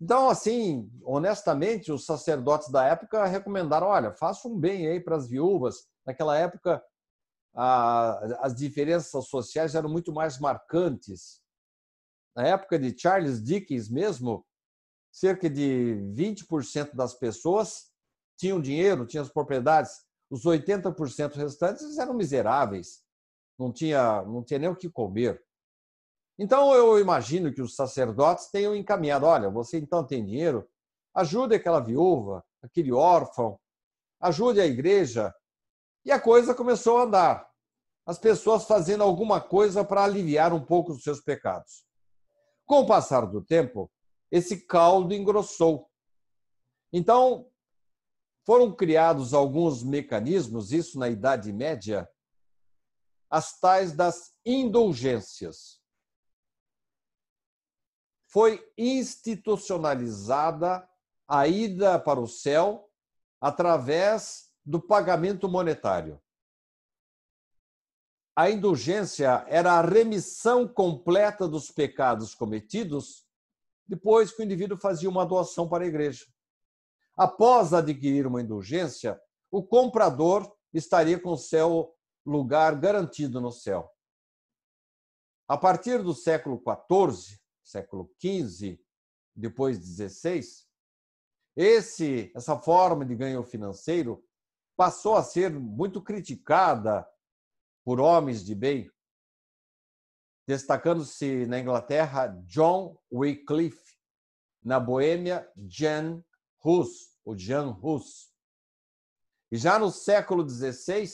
[0.00, 5.28] Então, assim, honestamente, os sacerdotes da época recomendaram: olha, faça um bem aí para as
[5.28, 5.88] viúvas.
[6.06, 6.82] Naquela época,
[7.54, 11.40] a, as diferenças sociais eram muito mais marcantes.
[12.36, 14.46] Na época de Charles Dickens mesmo,
[15.10, 17.90] cerca de 20% das pessoas
[18.38, 20.06] tinham dinheiro, tinham as propriedades.
[20.30, 23.02] Os 80% restantes eram miseráveis.
[23.58, 25.42] Não tinha, não tinha nem o que comer.
[26.38, 30.68] Então eu imagino que os sacerdotes tenham encaminhado: olha, você então tem dinheiro,
[31.12, 33.58] ajude aquela viúva, aquele órfão,
[34.20, 35.34] ajude a igreja.
[36.04, 37.48] E a coisa começou a andar.
[38.06, 41.84] As pessoas fazendo alguma coisa para aliviar um pouco os seus pecados.
[42.64, 43.90] Com o passar do tempo,
[44.30, 45.90] esse caldo engrossou.
[46.90, 47.50] Então,
[48.46, 52.08] foram criados alguns mecanismos, isso na Idade Média,
[53.28, 55.77] as tais das indulgências
[58.28, 60.86] foi institucionalizada
[61.26, 62.88] a ida para o céu
[63.40, 66.22] através do pagamento monetário.
[68.36, 73.26] A indulgência era a remissão completa dos pecados cometidos
[73.86, 76.26] depois que o indivíduo fazia uma doação para a igreja.
[77.16, 79.18] Após adquirir uma indulgência,
[79.50, 83.90] o comprador estaria com o seu lugar garantido no céu.
[85.48, 87.37] A partir do século XIV,
[87.68, 88.80] século XV,
[89.34, 90.42] depois XVI,
[91.54, 94.24] esse, essa forma de ganho financeiro
[94.76, 97.06] passou a ser muito criticada
[97.84, 98.90] por homens de bem,
[100.46, 103.98] destacando-se na Inglaterra John Wycliffe,
[104.62, 106.24] na Boêmia Jan
[106.64, 108.32] Hus, o Jan Hus.
[109.50, 111.08] E já no século XVI,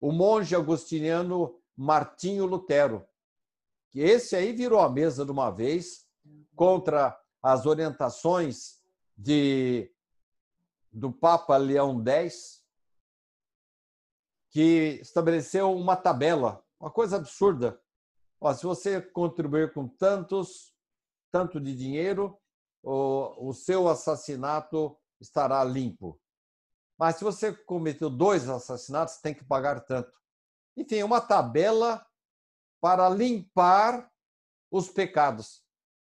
[0.00, 3.08] o monge agostiniano Martinho Lutero,
[3.94, 6.04] que esse aí virou a mesa de uma vez
[6.56, 8.82] contra as orientações
[9.16, 9.88] de
[10.90, 12.64] do Papa Leão X,
[14.50, 17.80] que estabeleceu uma tabela, uma coisa absurda.
[18.40, 20.74] Ó, se você contribuir com tantos,
[21.30, 22.36] tanto de dinheiro,
[22.82, 26.20] o, o seu assassinato estará limpo.
[26.98, 30.12] Mas se você cometeu dois assassinatos, tem que pagar tanto.
[30.76, 32.04] Enfim, uma tabela
[32.84, 34.12] para limpar
[34.70, 35.64] os pecados.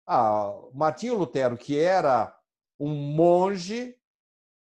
[0.06, 2.34] Ah, Martinho Lutero, que era
[2.80, 3.94] um monge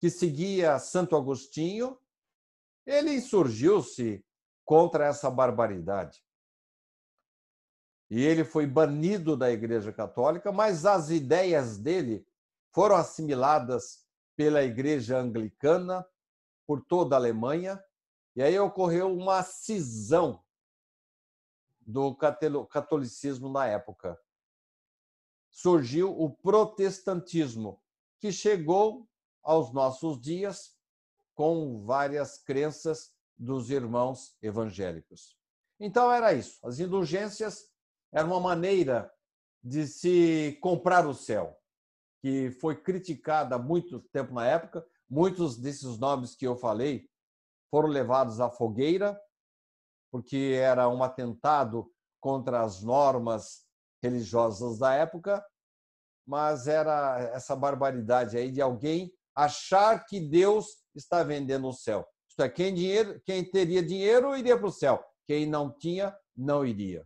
[0.01, 1.97] que seguia Santo Agostinho,
[2.85, 4.27] ele insurgiu-se
[4.65, 6.21] contra essa barbaridade.
[8.11, 12.27] E ele foi banido da Igreja Católica, mas as ideias dele
[12.75, 14.05] foram assimiladas
[14.37, 16.05] pela Igreja Anglicana,
[16.67, 17.81] por toda a Alemanha,
[18.35, 20.44] e aí ocorreu uma cisão
[21.87, 24.19] do catolicismo na época.
[25.51, 27.81] Surgiu o protestantismo,
[28.19, 29.09] que chegou
[29.43, 30.77] aos nossos dias
[31.35, 35.37] com várias crenças dos irmãos evangélicos.
[35.79, 36.59] Então era isso.
[36.67, 37.71] As indulgências
[38.13, 39.13] eram uma maneira
[39.63, 41.59] de se comprar o céu,
[42.21, 44.87] que foi criticada há muito tempo na época.
[45.09, 47.09] Muitos desses nomes que eu falei
[47.71, 49.21] foram levados à fogueira
[50.15, 53.67] porque era um atentado contra as normas
[54.01, 55.45] religiosas da época,
[56.25, 62.07] mas era essa barbaridade aí de alguém achar que Deus está vendendo o céu.
[62.31, 66.65] Isto é, quem, dinheiro, quem teria dinheiro iria para o céu, quem não tinha, não
[66.65, 67.05] iria.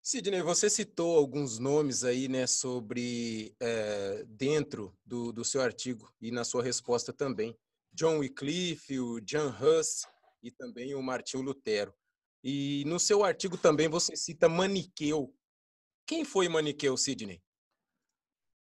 [0.00, 6.30] Sidney, você citou alguns nomes aí, né, sobre é, dentro do, do seu artigo e
[6.30, 7.58] na sua resposta também.
[7.92, 10.06] John Wycliffe, o John Huss,
[10.42, 11.94] e também o Martinho Lutero.
[12.42, 15.34] E no seu artigo também você cita Maniqueu.
[16.06, 17.42] Quem foi Maniqueu, Sidney?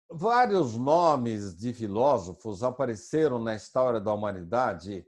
[0.09, 5.05] Vários nomes de filósofos apareceram na história da humanidade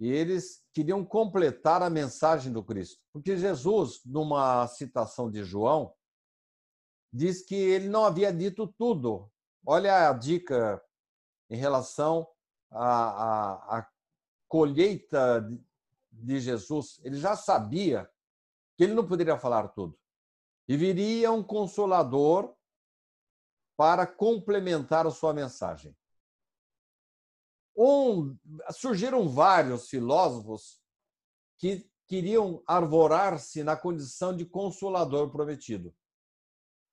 [0.00, 3.00] e eles queriam completar a mensagem do Cristo.
[3.12, 5.94] Porque Jesus, numa citação de João,
[7.12, 9.30] diz que ele não havia dito tudo.
[9.64, 10.82] Olha a dica
[11.48, 12.26] em relação
[12.70, 13.88] à, à, à
[14.48, 15.48] colheita
[16.18, 18.10] de Jesus, ele já sabia
[18.76, 19.98] que ele não poderia falar tudo.
[20.68, 22.54] E viria um consolador
[23.76, 25.96] para complementar a sua mensagem.
[27.76, 28.36] Um,
[28.70, 30.80] surgiram vários filósofos
[31.58, 35.94] que queriam arvorar-se na condição de consolador prometido.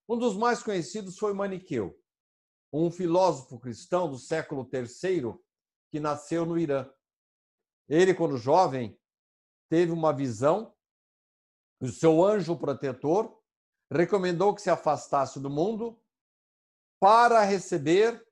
[0.08, 1.98] Um dos mais conhecidos foi Maniqueu,
[2.72, 5.34] um filósofo cristão do século III
[5.90, 6.90] que nasceu no Irã.
[7.88, 8.98] Ele, quando jovem,
[9.74, 10.72] teve uma visão,
[11.82, 13.36] o seu anjo protetor
[13.92, 16.00] recomendou que se afastasse do mundo
[17.00, 18.24] para receber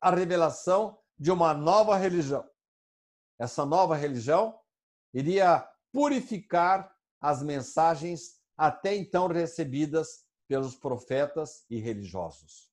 [0.00, 2.48] a revelação de uma nova religião.
[3.36, 4.56] Essa nova religião
[5.12, 12.70] iria purificar as mensagens até então recebidas pelos profetas e religiosos.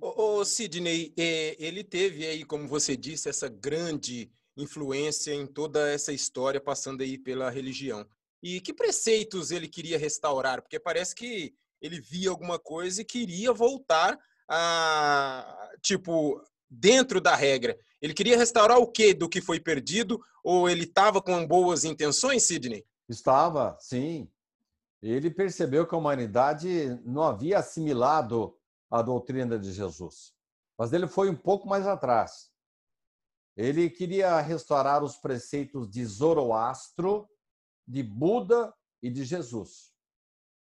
[0.00, 6.12] O Sidney, é, ele teve aí, como você disse, essa grande influência em toda essa
[6.12, 8.06] história passando aí pela religião.
[8.42, 10.60] E que preceitos ele queria restaurar?
[10.60, 16.40] Porque parece que ele via alguma coisa e queria voltar a, tipo,
[16.70, 17.78] dentro da regra.
[18.00, 20.20] Ele queria restaurar o que do que foi perdido?
[20.42, 22.84] Ou ele estava com boas intenções, Sidney?
[23.08, 24.28] Estava, sim.
[25.02, 28.56] Ele percebeu que a humanidade não havia assimilado
[28.90, 30.32] a doutrina de Jesus.
[30.78, 32.50] Mas ele foi um pouco mais atrás.
[33.56, 37.28] Ele queria restaurar os preceitos de Zoroastro,
[37.86, 39.92] de Buda e de Jesus,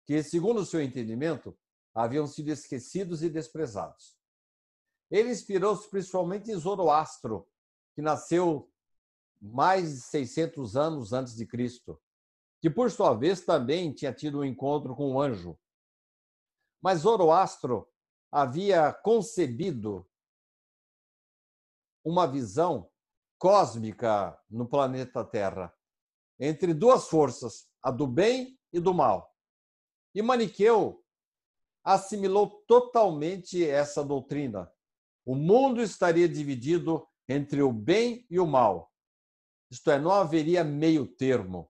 [0.05, 1.57] que, segundo o seu entendimento,
[1.95, 4.17] haviam sido esquecidos e desprezados.
[5.11, 7.49] Ele inspirou-se principalmente em Zoroastro,
[7.95, 8.71] que nasceu
[9.41, 12.01] mais de 600 anos antes de Cristo,
[12.61, 15.59] que por sua vez também tinha tido um encontro com um anjo.
[16.81, 17.89] Mas Zoroastro
[18.31, 20.07] havia concebido
[22.07, 22.89] uma visão
[23.37, 25.75] cósmica no planeta Terra,
[26.39, 29.35] entre duas forças, a do bem e do mal.
[30.15, 31.05] E Maniqueu
[31.83, 34.71] assimilou totalmente essa doutrina.
[35.25, 38.93] O mundo estaria dividido entre o bem e o mal.
[39.69, 41.69] Isto é, não haveria meio termo.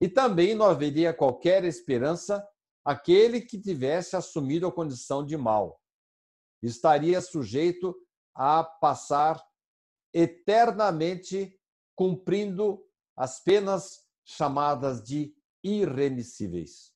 [0.00, 2.42] E também não haveria qualquer esperança
[2.82, 5.78] aquele que tivesse assumido a condição de mal.
[6.62, 7.94] Estaria sujeito
[8.34, 9.44] a passar
[10.16, 11.60] eternamente
[11.94, 12.82] cumprindo
[13.14, 16.94] as penas chamadas de irremissíveis.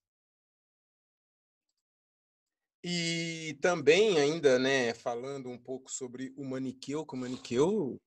[2.83, 8.01] E também ainda, né, falando um pouco sobre o Maniqueu, que o Maniqueu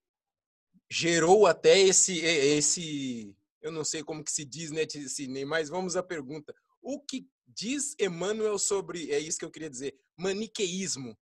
[0.90, 5.96] gerou até esse esse, eu não sei como que se diz, né, Sidney, mas vamos
[5.96, 6.56] à pergunta.
[6.82, 11.16] O que diz Emmanuel sobre, é isso que eu queria dizer, maniqueísmo?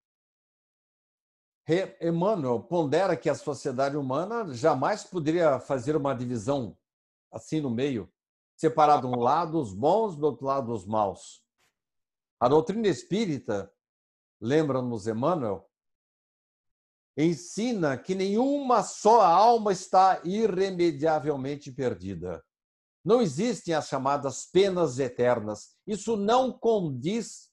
[2.02, 6.78] Emmanuel pondera que a sociedade humana jamais poderia fazer uma divisão
[7.32, 8.12] assim no meio,
[8.58, 11.44] separar de um lado os bons, do outro lado os maus.
[12.40, 13.72] A doutrina espírita,
[14.40, 15.70] lembra-nos Emmanuel,
[17.16, 22.44] ensina que nenhuma só alma está irremediavelmente perdida.
[23.04, 25.76] Não existem as chamadas penas eternas.
[25.88, 27.50] Isso não condiz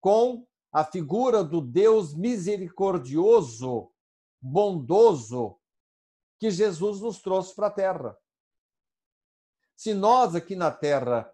[0.00, 3.92] com a figura do Deus misericordioso,
[4.40, 5.58] bondoso,
[6.38, 8.18] que Jesus nos trouxe para a terra.
[9.76, 11.32] Se nós aqui na terra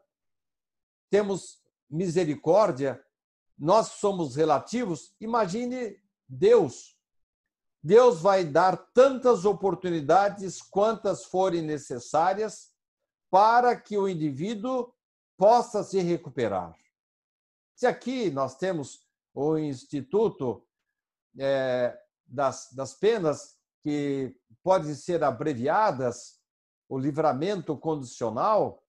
[1.09, 3.03] temos misericórdia,
[3.57, 6.99] nós somos relativos, imagine Deus.
[7.82, 12.72] Deus vai dar tantas oportunidades quantas forem necessárias
[13.30, 14.93] para que o indivíduo
[15.36, 16.76] possa se recuperar.
[17.74, 20.66] Se aqui nós temos o Instituto
[21.39, 26.41] é, das, das Penas, que podem ser abreviadas,
[26.89, 28.83] o livramento condicional,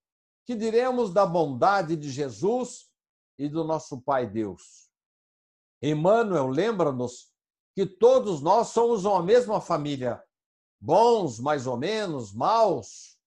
[0.46, 2.90] que diremos da bondade de Jesus
[3.38, 4.90] e do nosso Pai Deus.
[5.82, 7.32] Emmanuel lembra-nos
[7.74, 10.22] que todos nós somos uma mesma família,
[10.80, 13.18] bons, mais ou menos, maus.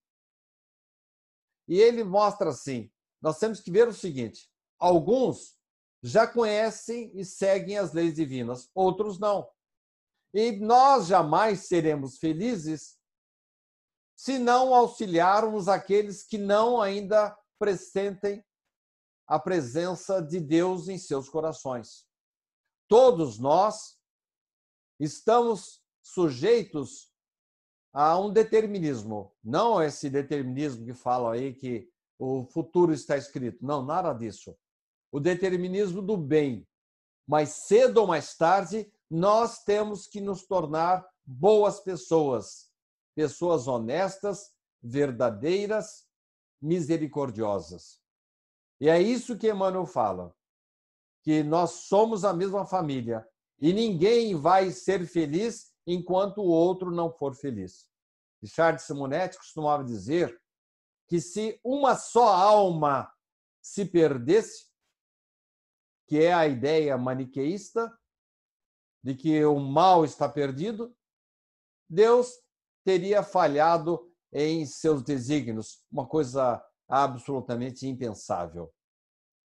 [1.66, 4.48] E ele mostra assim: nós temos que ver o seguinte:
[4.78, 5.58] alguns
[6.06, 9.48] já conhecem e seguem as leis divinas, outros não.
[10.34, 12.98] E nós jamais seremos felizes
[14.14, 18.44] se não auxiliarmos aqueles que não ainda presentem
[19.26, 22.06] a presença de Deus em seus corações.
[22.86, 23.98] Todos nós
[25.00, 27.10] estamos sujeitos
[27.94, 33.82] a um determinismo, não esse determinismo que fala aí que o futuro está escrito, não,
[33.82, 34.54] nada disso
[35.14, 36.66] o determinismo do bem.
[37.24, 42.68] Mas cedo ou mais tarde, nós temos que nos tornar boas pessoas,
[43.14, 44.52] pessoas honestas,
[44.82, 46.08] verdadeiras,
[46.60, 48.00] misericordiosas.
[48.80, 50.34] E é isso que Emmanuel fala,
[51.22, 53.24] que nós somos a mesma família
[53.60, 57.88] e ninguém vai ser feliz enquanto o outro não for feliz.
[58.42, 60.42] Richard Simonetti costumava dizer
[61.06, 63.08] que se uma só alma
[63.62, 64.73] se perdesse,
[66.06, 67.92] que é a ideia maniqueísta
[69.02, 70.94] de que o mal está perdido,
[71.88, 72.32] Deus
[72.84, 78.72] teria falhado em seus desígnios, uma coisa absolutamente impensável.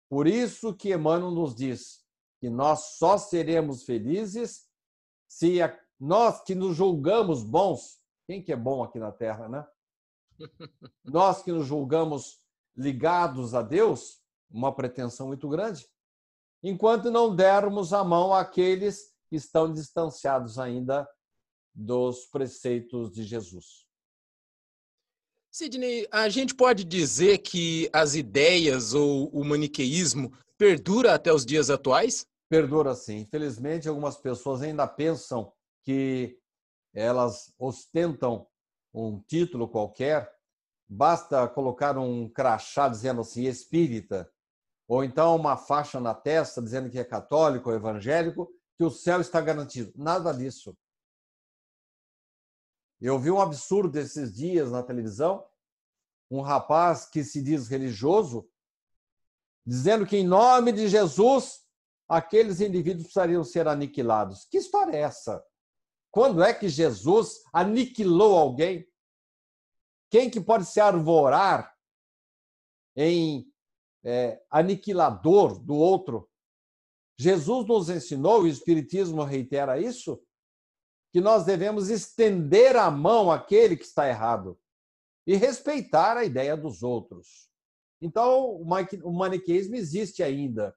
[0.08, 2.04] Por isso que Emmanuel nos diz
[2.40, 4.66] que nós só seremos felizes
[5.28, 5.58] se
[5.98, 9.66] nós que nos julgamos bons, quem que é bom aqui na Terra, né?
[11.04, 12.38] Nós que nos julgamos
[12.74, 15.86] ligados a Deus, uma pretensão muito grande,
[16.62, 21.08] enquanto não dermos a mão àqueles que estão distanciados ainda
[21.74, 23.86] dos preceitos de Jesus.
[25.52, 31.70] Sidney, a gente pode dizer que as ideias ou o maniqueísmo perdura até os dias
[31.70, 32.26] atuais?
[32.48, 33.18] Perdura sim.
[33.18, 35.52] Infelizmente, algumas pessoas ainda pensam
[35.82, 36.38] que
[36.94, 38.46] elas ostentam
[38.92, 40.30] um título qualquer,
[40.88, 44.30] basta colocar um crachá dizendo assim espírita,
[44.90, 49.20] ou então uma faixa na testa dizendo que é católico ou evangélico, que o céu
[49.20, 49.92] está garantido.
[49.94, 50.76] Nada disso.
[53.00, 55.46] Eu vi um absurdo esses dias na televisão,
[56.28, 58.50] um rapaz que se diz religioso,
[59.64, 61.64] dizendo que em nome de Jesus
[62.08, 64.44] aqueles indivíduos precisariam ser aniquilados.
[64.46, 65.40] Que história é essa?
[66.10, 68.84] Quando é que Jesus aniquilou alguém?
[70.10, 71.72] Quem que pode se arvorar
[72.96, 73.48] em
[74.04, 76.28] é, aniquilador do outro?
[77.18, 80.22] Jesus nos ensinou, o Espiritismo reitera isso,
[81.12, 84.58] que nós devemos estender a mão àquele que está errado
[85.26, 87.50] e respeitar a ideia dos outros.
[88.00, 90.74] Então, o maniqueísmo existe ainda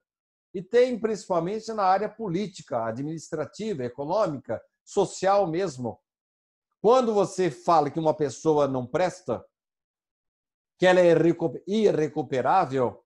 [0.54, 6.00] e tem principalmente na área política, administrativa, econômica, social mesmo.
[6.82, 9.44] Quando você fala que uma pessoa não presta,
[10.78, 11.16] que ela é
[11.66, 13.03] irrecuperável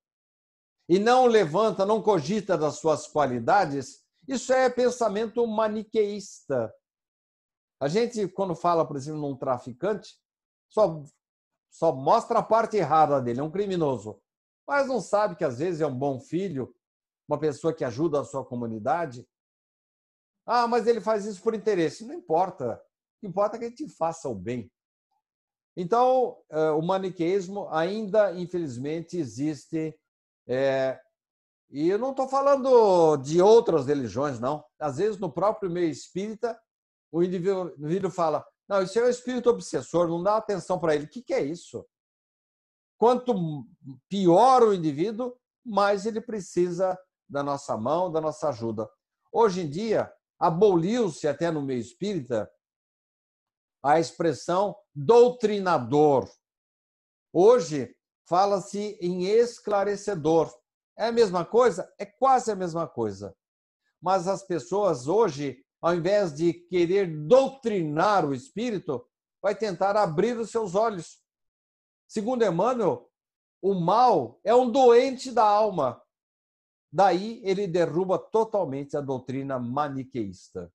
[0.87, 6.73] e não levanta, não cogita das suas qualidades, isso é pensamento maniqueísta.
[7.79, 10.17] A gente, quando fala, por exemplo, num traficante,
[10.69, 11.03] só,
[11.69, 14.19] só mostra a parte errada dele, é um criminoso.
[14.67, 16.75] Mas não sabe que às vezes é um bom filho,
[17.27, 19.27] uma pessoa que ajuda a sua comunidade.
[20.45, 22.05] Ah, mas ele faz isso por interesse.
[22.05, 22.73] Não importa.
[22.73, 24.71] O que importa é que a gente faça o bem.
[25.75, 29.97] Então, eh, o maniqueísmo ainda, infelizmente, existe.
[30.47, 30.99] É...
[31.69, 34.63] E eu não estou falando de outras religiões, não.
[34.79, 36.57] Às vezes, no próprio meio espírita,
[37.11, 41.05] o indivíduo fala: não, isso é um espírito obsessor, não dá atenção para ele.
[41.05, 41.85] O que, que é isso?
[42.97, 43.65] Quanto
[44.09, 46.97] pior o indivíduo, mais ele precisa
[47.29, 48.89] da nossa mão, da nossa ajuda.
[49.31, 52.49] Hoje em dia, aboliu-se até no meio espírita
[53.83, 56.29] a expressão doutrinador.
[57.31, 57.95] Hoje
[58.27, 60.53] fala-se em esclarecedor.
[60.97, 61.91] É a mesma coisa?
[61.97, 63.35] É quase a mesma coisa.
[64.01, 69.05] Mas as pessoas hoje ao invés de querer doutrinar o espírito,
[69.41, 71.19] vai tentar abrir os seus olhos.
[72.07, 73.09] Segundo Emmanuel,
[73.61, 76.01] o mal é um doente da alma.
[76.91, 80.71] Daí ele derruba totalmente a doutrina maniqueísta.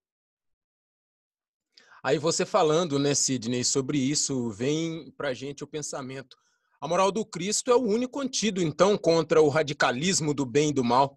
[2.02, 6.36] Aí você falando, né, Sidney, sobre isso, vem para gente o pensamento.
[6.82, 10.72] A moral do Cristo é o único antídoto, então, contra o radicalismo do bem e
[10.72, 11.16] do mal.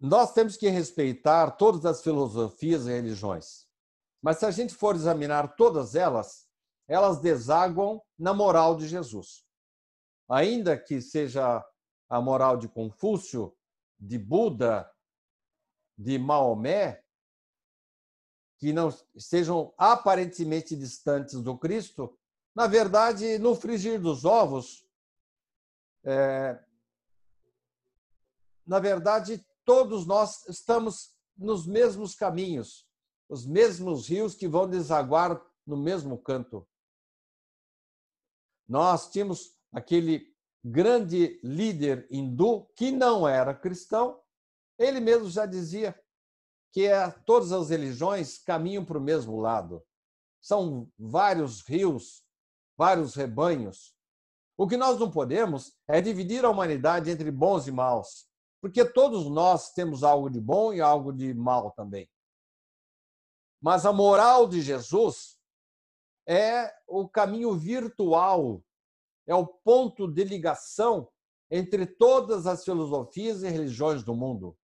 [0.00, 3.66] Nós temos que respeitar todas as filosofias e religiões.
[4.22, 6.48] Mas se a gente for examinar todas elas,
[6.88, 9.44] elas desaguam na moral de Jesus.
[10.26, 11.62] Ainda que seja
[12.08, 13.54] a moral de Confúcio,
[14.00, 14.90] de Buda,
[15.98, 17.04] de Maomé,
[18.58, 22.18] que não sejam aparentemente distantes do Cristo,
[22.56, 24.88] na verdade, no frigir dos ovos,
[26.02, 26.58] é,
[28.66, 32.88] na verdade, todos nós estamos nos mesmos caminhos,
[33.28, 36.66] os mesmos rios que vão desaguar no mesmo canto.
[38.66, 40.34] Nós tínhamos aquele
[40.64, 44.18] grande líder hindu que não era cristão,
[44.78, 45.94] ele mesmo já dizia
[46.72, 49.84] que é, todas as religiões caminham para o mesmo lado.
[50.40, 52.25] São vários rios,
[52.76, 53.94] vários rebanhos.
[54.56, 58.26] O que nós não podemos é dividir a humanidade entre bons e maus,
[58.60, 62.10] porque todos nós temos algo de bom e algo de mal também.
[63.60, 65.38] Mas a moral de Jesus
[66.26, 68.62] é o caminho virtual,
[69.26, 71.08] é o ponto de ligação
[71.50, 74.56] entre todas as filosofias e religiões do mundo.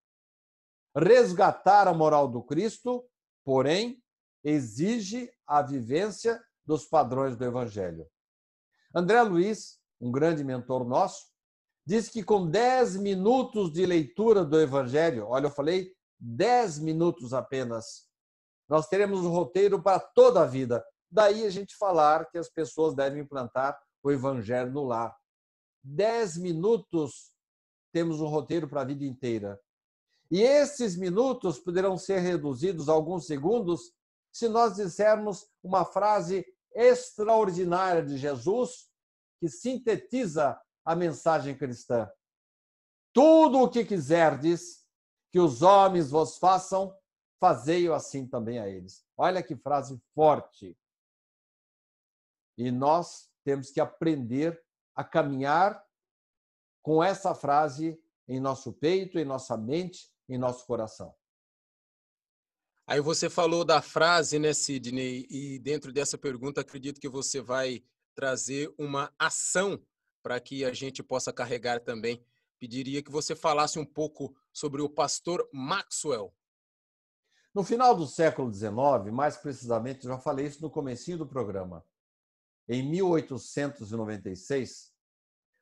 [0.96, 3.04] Resgatar a moral do Cristo,
[3.44, 4.02] porém,
[4.44, 8.06] exige a vivência dos padrões do Evangelho.
[8.94, 11.26] André Luiz, um grande mentor nosso,
[11.84, 18.08] diz que com 10 minutos de leitura do Evangelho, olha, eu falei 10 minutos apenas,
[18.68, 20.84] nós teremos um roteiro para toda a vida.
[21.10, 25.14] Daí a gente falar que as pessoas devem implantar o Evangelho no lar.
[25.82, 27.32] 10 minutos
[27.92, 29.60] temos um roteiro para a vida inteira.
[30.30, 33.92] E esses minutos poderão ser reduzidos a alguns segundos
[34.33, 38.91] se nós dissermos uma frase extraordinária de Jesus
[39.39, 42.11] que sintetiza a mensagem cristã.
[43.12, 44.87] Tudo o que quiserdes
[45.30, 46.97] que os homens vos façam,
[47.39, 49.05] fazei-o assim também a eles.
[49.16, 50.76] Olha que frase forte.
[52.57, 54.62] E nós temos que aprender
[54.95, 55.85] a caminhar
[56.83, 61.14] com essa frase em nosso peito, em nossa mente, em nosso coração.
[62.93, 65.26] Aí você falou da frase, né, Sidney?
[65.30, 67.82] E dentro dessa pergunta, acredito que você vai
[68.14, 69.82] trazer uma ação
[70.22, 72.22] para que a gente possa carregar também.
[72.59, 76.34] Pediria que você falasse um pouco sobre o pastor Maxwell.
[77.55, 81.82] No final do século XIX, mais precisamente, já falei isso no comecinho do programa.
[82.68, 84.93] Em 1896,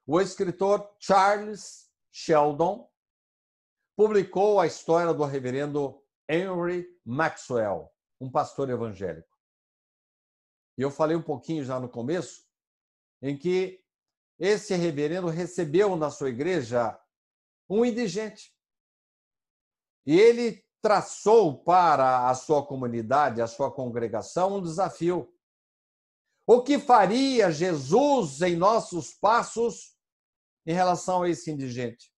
[0.04, 2.90] o escritor Charles Sheldon
[3.94, 9.36] publicou a história do reverendo Henry Maxwell, um pastor evangélico.
[10.78, 12.46] E eu falei um pouquinho já no começo,
[13.20, 13.84] em que
[14.38, 16.98] esse reverendo recebeu na sua igreja
[17.68, 18.54] um indigente.
[20.06, 25.34] E ele traçou para a sua comunidade, a sua congregação, um desafio.
[26.46, 29.96] O que faria Jesus em nossos passos
[30.64, 32.10] em relação a esse indigente?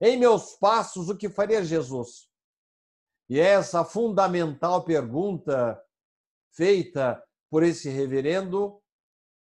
[0.00, 2.31] Em meus passos, o que faria Jesus?
[3.28, 5.82] E essa fundamental pergunta
[6.52, 8.80] feita por esse reverendo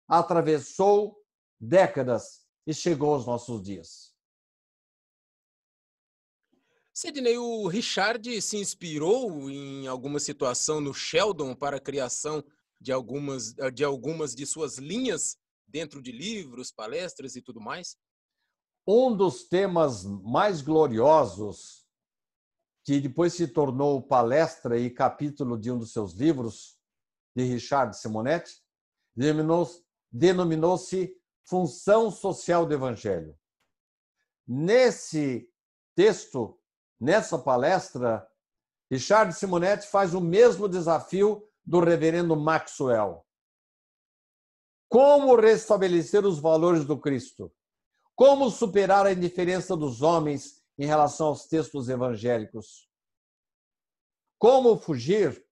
[0.08, 1.22] atravessou
[1.60, 4.16] décadas e chegou aos nossos dias.
[6.94, 12.44] Sidney, o Richard se inspirou em alguma situação no Sheldon para a criação
[12.82, 15.38] de algumas, de algumas de suas linhas
[15.68, 17.96] dentro de livros, palestras e tudo mais?
[18.88, 21.87] Um dos temas mais gloriosos,
[22.88, 26.80] que depois se tornou palestra e capítulo de um dos seus livros,
[27.36, 28.64] de Richard Simonetti,
[30.10, 31.14] denominou-se
[31.44, 33.38] Função Social do Evangelho.
[34.48, 35.52] Nesse
[35.98, 36.58] texto,
[36.98, 38.26] nessa palestra,
[38.90, 43.28] Richard Simonetti faz o mesmo desafio do reverendo Maxwell.
[44.88, 47.54] Como restabelecer os valores do Cristo?
[48.16, 52.88] Como superar a indiferença dos homens em relação aos textos evangélicos?
[54.38, 55.44] Como fugir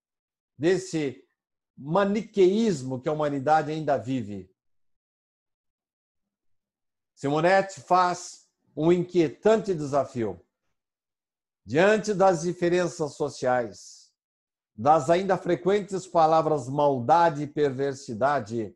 [0.58, 1.28] desse
[1.78, 4.54] maniqueísmo que a humanidade ainda vive?
[7.16, 10.40] Simonetti faz um inquietante desafio.
[11.66, 14.14] Diante das diferenças sociais,
[14.76, 18.76] das ainda frequentes palavras maldade e perversidade,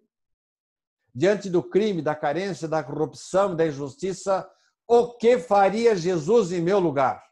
[1.13, 4.49] diante do crime, da carência, da corrupção, da injustiça,
[4.89, 7.23] o que faria Jesus em meu lugar?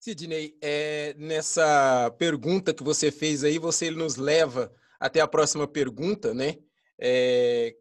[0.00, 6.32] Sidney, é, nessa pergunta que você fez aí, você nos leva até a próxima pergunta,
[6.32, 6.56] né?
[6.98, 7.76] É,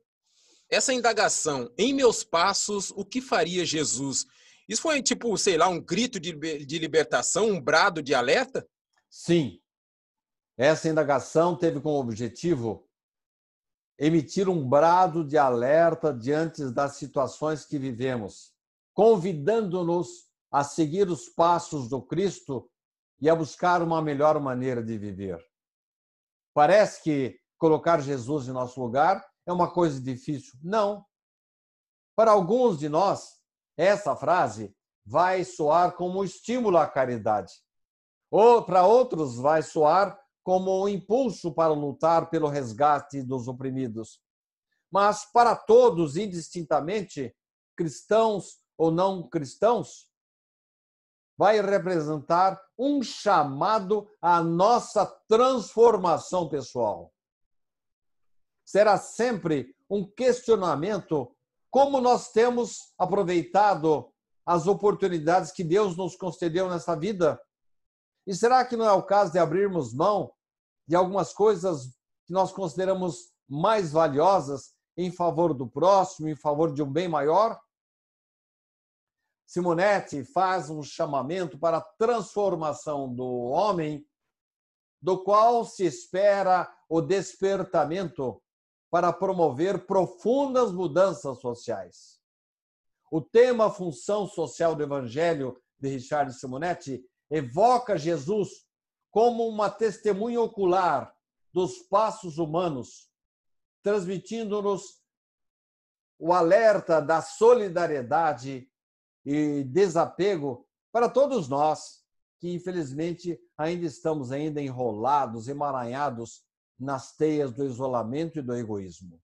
[0.70, 4.26] essa indagação, em meus passos, o que faria Jesus?
[4.68, 6.34] Isso foi tipo, sei lá, um grito de,
[6.66, 8.68] de libertação, um brado de alerta?
[9.10, 9.62] Sim,
[10.58, 12.88] essa indagação teve como objetivo
[14.02, 18.52] emitir um brado de alerta diante das situações que vivemos,
[18.96, 22.68] convidando-nos a seguir os passos do Cristo
[23.22, 25.40] e a buscar uma melhor maneira de viver.
[26.52, 30.58] Parece que colocar Jesus em nosso lugar é uma coisa difícil.
[30.64, 31.06] Não.
[32.16, 33.40] Para alguns de nós,
[33.78, 34.76] essa frase
[35.06, 37.54] vai soar como um estímulo à caridade.
[38.32, 44.22] Ou para outros vai soar como um impulso para lutar pelo resgate dos oprimidos.
[44.92, 47.36] Mas para todos, indistintamente,
[47.76, 50.10] cristãos ou não cristãos,
[51.38, 57.14] vai representar um chamado à nossa transformação pessoal.
[58.64, 61.36] Será sempre um questionamento
[61.70, 64.12] como nós temos aproveitado
[64.46, 67.42] as oportunidades que Deus nos concedeu nessa vida
[68.26, 70.32] e será que não é o caso de abrirmos mão
[70.88, 71.88] de algumas coisas
[72.26, 77.60] que nós consideramos mais valiosas em favor do próximo, em favor de um bem maior?
[79.46, 84.06] Simonetti faz um chamamento para a transformação do homem,
[85.02, 88.42] do qual se espera o despertamento
[88.90, 92.20] para promover profundas mudanças sociais.
[93.12, 98.68] O tema Função Social do Evangelho, de Richard Simonetti, evoca Jesus
[99.10, 101.12] como uma testemunha ocular
[101.54, 103.10] dos passos humanos,
[103.82, 105.02] transmitindo-nos
[106.20, 108.70] o alerta da solidariedade
[109.26, 112.02] e desapego para todos nós
[112.40, 116.44] que infelizmente ainda estamos ainda enrolados, emaranhados
[116.78, 119.22] nas teias do isolamento e do egoísmo.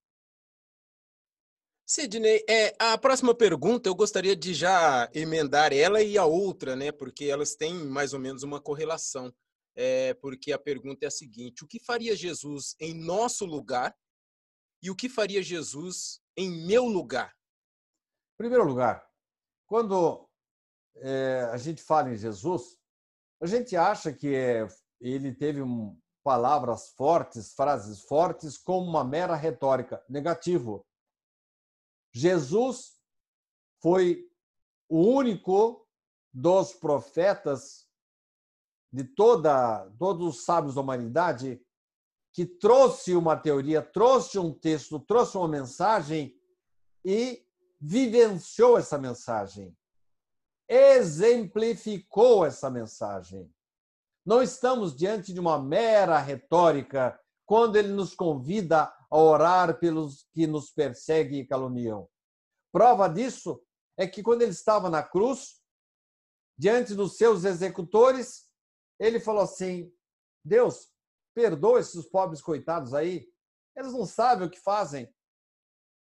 [1.89, 6.91] Sidney, é, a próxima pergunta eu gostaria de já emendar ela e a outra, né?
[6.91, 9.33] Porque elas têm mais ou menos uma correlação.
[9.73, 13.95] É, porque a pergunta é a seguinte: o que faria Jesus em nosso lugar
[14.83, 17.29] e o que faria Jesus em meu lugar?
[18.33, 19.07] Em primeiro lugar,
[19.65, 20.27] quando
[20.97, 22.77] é, a gente fala em Jesus,
[23.41, 24.67] a gente acha que é,
[24.99, 30.03] ele teve um, palavras fortes, frases fortes, como uma mera retórica.
[30.09, 30.85] Negativo.
[32.11, 32.99] Jesus
[33.81, 34.27] foi
[34.89, 35.85] o único
[36.33, 37.87] dos profetas
[38.91, 41.61] de toda todos os sábios da humanidade
[42.31, 46.35] que trouxe uma teoria, trouxe um texto, trouxe uma mensagem
[47.03, 47.43] e
[47.79, 49.75] vivenciou essa mensagem,
[50.67, 53.51] exemplificou essa mensagem.
[54.25, 60.45] Não estamos diante de uma mera retórica quando ele nos convida a orar pelos que
[60.45, 62.09] nos perseguem e caluniam.
[62.71, 63.61] Prova disso
[63.97, 65.61] é que quando ele estava na cruz,
[66.57, 68.49] diante dos seus executores,
[68.99, 69.91] ele falou assim:
[70.43, 70.91] Deus,
[71.33, 73.31] perdoa esses pobres coitados aí,
[73.75, 75.11] eles não sabem o que fazem.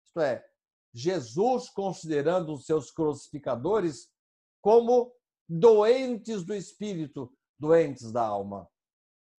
[0.06, 0.46] Isto é,
[0.94, 4.12] Jesus considerando os seus crucificadores
[4.62, 5.14] como
[5.50, 8.70] doentes do espírito, doentes da alma.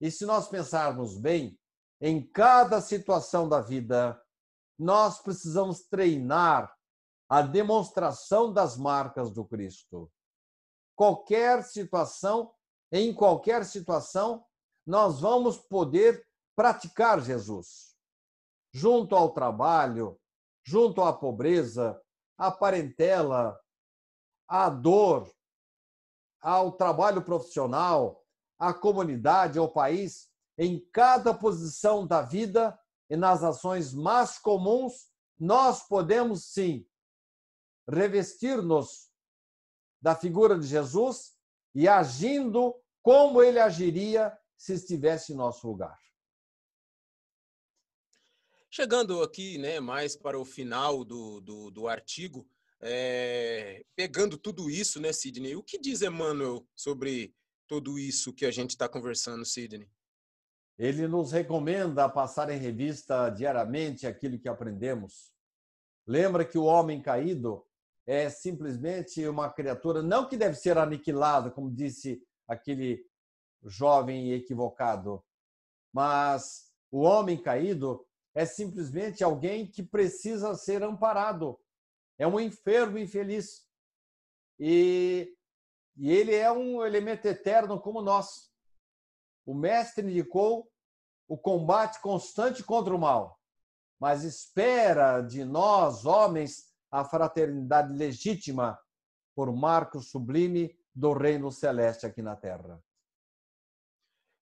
[0.01, 1.59] E se nós pensarmos bem,
[2.01, 4.21] em cada situação da vida,
[4.79, 6.75] nós precisamos treinar
[7.29, 10.11] a demonstração das marcas do Cristo.
[10.97, 12.53] Qualquer situação,
[12.93, 14.45] em qualquer situação,
[14.87, 17.97] nós vamos poder praticar Jesus.
[18.73, 20.21] Junto ao trabalho,
[20.65, 22.01] junto à pobreza,
[22.37, 23.59] à parentela,
[24.49, 25.33] à dor,
[26.41, 28.23] ao trabalho profissional,
[28.59, 32.79] à comunidade, ao país, em cada posição da vida
[33.11, 36.87] e nas ações mais comuns, nós podemos sim
[37.89, 39.11] revestir-nos
[40.01, 41.35] da figura de Jesus
[41.75, 45.99] e agindo como ele agiria se estivesse em nosso lugar.
[48.71, 52.49] Chegando aqui, né, mais para o final do, do, do artigo,
[52.81, 55.55] é, pegando tudo isso, né, Sidney?
[55.55, 57.35] O que diz Emmanuel sobre
[57.67, 59.89] tudo isso que a gente está conversando, Sidney?
[60.79, 65.33] Ele nos recomenda passar em revista diariamente aquilo que aprendemos.
[66.07, 67.65] Lembra que o homem caído
[68.07, 73.07] é simplesmente uma criatura, não que deve ser aniquilada, como disse aquele
[73.63, 75.25] jovem equivocado,
[75.93, 81.59] mas o homem caído é simplesmente alguém que precisa ser amparado,
[82.19, 83.67] é um enfermo infeliz.
[84.59, 85.35] E,
[85.97, 88.53] e ele é um elemento eterno como nós.
[89.45, 90.71] O mestre indicou
[91.29, 93.39] o combate constante contra o mal,
[93.99, 98.79] mas espera de nós, homens, a fraternidade legítima
[99.35, 102.83] por marco sublime do reino celeste aqui na terra.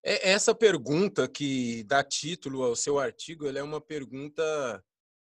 [0.05, 4.85] É, essa pergunta que dá título ao seu artigo, ela é uma pergunta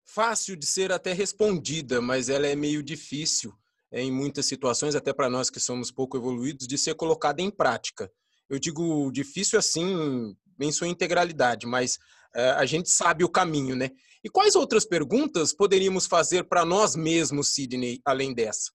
[0.05, 3.53] fácil de ser até respondida, mas ela é meio difícil
[3.91, 7.51] é, em muitas situações, até para nós que somos pouco evoluídos, de ser colocada em
[7.51, 8.11] prática.
[8.51, 11.99] Eu digo difícil assim em sua integralidade, mas
[12.35, 13.91] é, a gente sabe o caminho, né?
[14.23, 18.73] E quais outras perguntas poderíamos fazer para nós mesmos, Sidney, além dessa?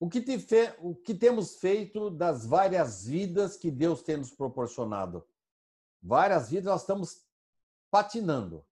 [0.00, 0.74] O que, te fe...
[0.80, 5.24] o que temos feito das várias vidas que Deus tem nos proporcionado?
[6.02, 7.22] Várias vidas nós estamos
[7.90, 8.64] patinando.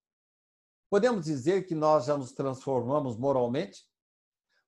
[0.90, 3.84] Podemos dizer que nós já nos transformamos moralmente?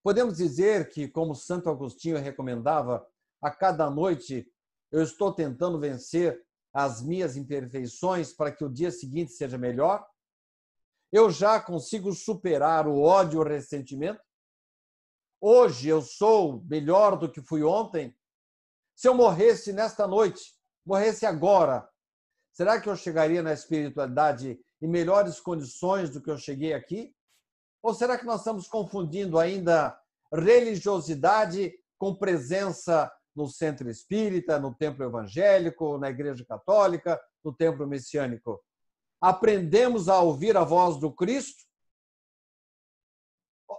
[0.03, 3.07] Podemos dizer que, como Santo Agostinho recomendava,
[3.43, 4.47] a cada noite
[4.95, 6.41] eu estou tentando vencer
[6.73, 10.07] as minhas imperfeições para que o dia seguinte seja melhor?
[11.11, 14.23] Eu já consigo superar o ódio e o ressentimento?
[15.41, 18.17] Hoje eu sou melhor do que fui ontem?
[18.95, 20.55] Se eu morresse nesta noite,
[20.87, 21.89] morresse agora,
[22.53, 27.13] será que eu chegaria na espiritualidade em melhores condições do que eu cheguei aqui?
[27.83, 30.01] Ou será que nós estamos confundindo ainda
[30.33, 38.63] religiosidade com presença no centro espírita, no templo evangélico, na igreja católica, no templo messiânico.
[39.21, 41.65] Aprendemos a ouvir a voz do Cristo?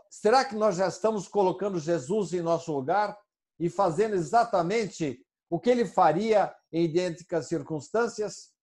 [0.10, 3.18] Será que nós já estamos colocando Jesus em nosso lugar
[3.60, 8.54] e fazendo exatamente o que ele faria em idênticas circunstâncias?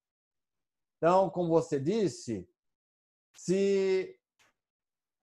[0.97, 2.49] Então, como você disse,
[3.35, 4.19] se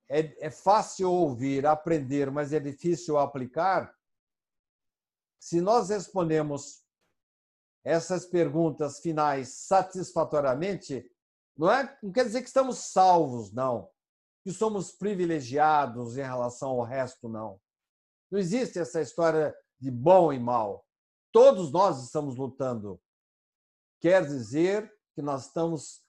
[0.10, 3.94] é, é fácil ouvir, aprender, mas é difícil aplicar,
[5.40, 6.84] se nós respondemos
[7.84, 11.10] essas perguntas finais satisfatoriamente,
[11.58, 13.90] não, é, não quer dizer que estamos salvos, não.
[14.44, 17.60] Que somos privilegiados em relação ao resto, não.
[18.30, 20.86] Não existe essa história de bom e mal.
[21.32, 23.02] Todos nós estamos lutando.
[24.00, 26.04] Quer dizer que nós estamos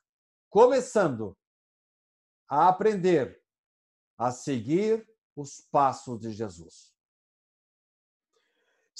[0.48, 1.36] começando
[2.48, 3.40] a aprender
[4.18, 6.92] a seguir os passos de Jesus.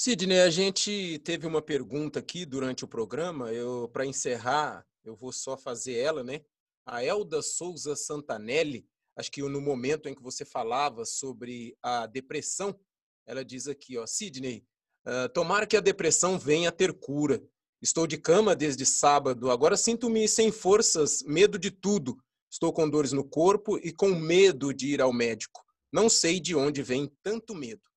[0.02, 3.48] Sidney, a gente teve uma pergunta aqui durante o programa.
[3.92, 6.40] Para encerrar, eu vou só fazer ela, né?
[6.86, 12.80] A Elda Souza Santanelli, acho que no momento em que você falava sobre a depressão,
[13.26, 14.64] ela diz aqui, ó, Sidney,
[15.06, 17.38] uh, tomara que a depressão venha a ter cura.
[17.82, 22.16] Estou de cama desde sábado, agora sinto-me sem forças, medo de tudo.
[22.50, 25.62] Estou com dores no corpo e com medo de ir ao médico.
[25.92, 27.89] Não sei de onde vem tanto medo.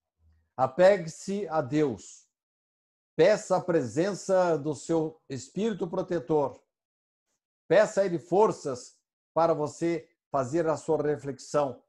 [0.55, 2.27] Apegue-se a Deus.
[3.15, 6.63] Peça a presença do seu Espírito protetor.
[7.67, 8.99] Peça a Ele forças
[9.33, 11.83] para você fazer a sua reflexão.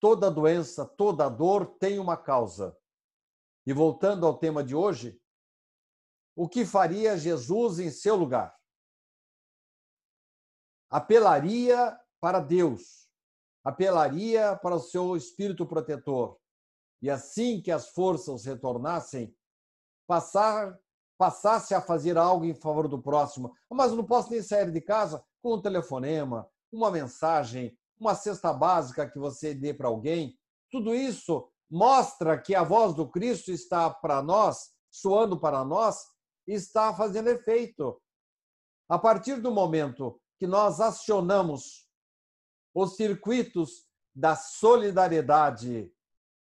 [0.00, 2.76] Toda doença, toda dor tem uma causa.
[3.66, 5.20] E voltando ao tema de hoje,
[6.34, 8.58] o que faria Jesus em seu lugar?
[10.88, 13.08] Apelaria para Deus,
[13.62, 16.39] apelaria para o seu Espírito protetor
[17.02, 19.34] e assim que as forças retornassem,
[20.06, 20.78] passar,
[21.18, 23.54] passasse a fazer algo em favor do próximo.
[23.70, 29.08] Mas não posso nem sair de casa com um telefonema, uma mensagem, uma cesta básica
[29.08, 30.38] que você dê para alguém.
[30.70, 36.04] Tudo isso mostra que a voz do Cristo está para nós, soando para nós,
[36.46, 38.00] está fazendo efeito.
[38.88, 41.88] A partir do momento que nós acionamos
[42.74, 45.92] os circuitos da solidariedade,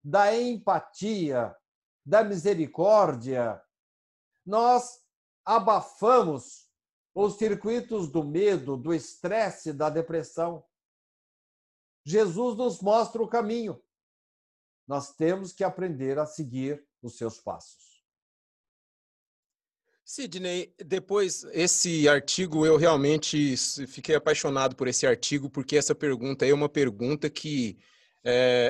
[0.05, 1.55] da empatia,
[2.05, 3.59] da misericórdia,
[4.45, 5.03] nós
[5.43, 6.69] abafamos
[7.11, 10.63] os circuitos do medo, do estresse, da depressão.
[12.05, 13.81] Jesus nos mostra o caminho.
[14.87, 18.05] Nós temos que aprender a seguir os seus passos.
[20.03, 26.53] Sidney, depois esse artigo eu realmente fiquei apaixonado por esse artigo porque essa pergunta é
[26.53, 27.79] uma pergunta que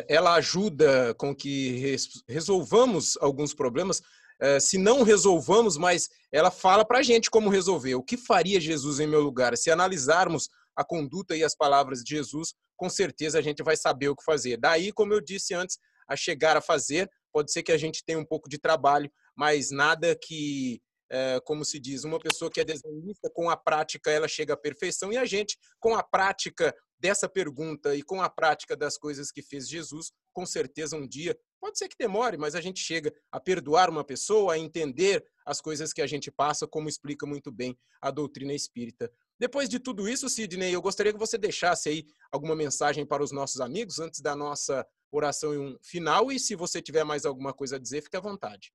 [0.08, 4.02] ela ajuda com que res, resolvamos alguns problemas.
[4.42, 7.96] É, se não resolvamos, mas ela fala para a gente como resolver.
[7.96, 9.56] O que faria Jesus em meu lugar?
[9.58, 14.10] Se analisarmos a conduta e as palavras de Jesus, com certeza a gente vai saber
[14.10, 14.58] o que fazer.
[14.58, 15.78] Daí, como eu disse antes,
[16.08, 19.72] a chegar a fazer, pode ser que a gente tenha um pouco de trabalho, mas
[19.72, 24.28] nada que é, como se diz, uma pessoa que é desenhista, com a prática ela
[24.28, 26.76] chega à perfeição, e a gente, com a prática
[27.06, 31.38] dessa pergunta e com a prática das coisas que fez Jesus, com certeza um dia,
[31.62, 35.62] pode ser que demore, mas a gente chega a perdoar uma pessoa, a entender as
[35.62, 39.12] coisas que a gente passa, como explica muito bem a doutrina espírita.
[39.40, 43.32] Depois de tudo isso, Sidney, eu gostaria que você deixasse aí alguma mensagem para os
[43.32, 47.80] nossos amigos antes da nossa oração final e se você tiver mais alguma coisa a
[47.80, 48.74] dizer, fique à vontade.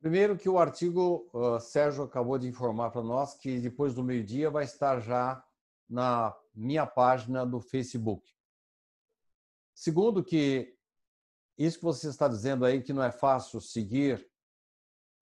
[0.00, 4.48] Primeiro que o artigo, uh, Sérgio acabou de informar para nós que depois do meio-dia
[4.48, 5.42] vai estar já
[5.88, 8.32] na minha página do Facebook.
[9.74, 10.76] Segundo que
[11.58, 14.28] isso que você está dizendo aí que não é fácil seguir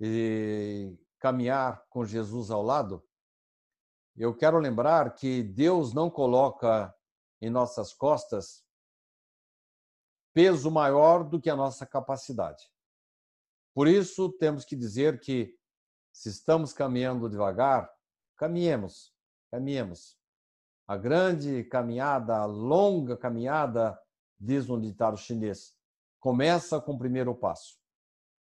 [0.01, 3.07] e caminhar com Jesus ao lado,
[4.17, 6.95] eu quero lembrar que Deus não coloca
[7.41, 8.65] em nossas costas
[10.35, 12.71] peso maior do que a nossa capacidade.
[13.75, 15.59] Por isso, temos que dizer que,
[16.13, 17.91] se estamos caminhando devagar,
[18.37, 19.15] caminhemos,
[19.51, 20.19] caminhemos.
[20.93, 23.99] A grande caminhada, a longa caminhada,
[24.39, 25.75] diz um ditado chinês,
[26.21, 27.79] começa com o primeiro passo.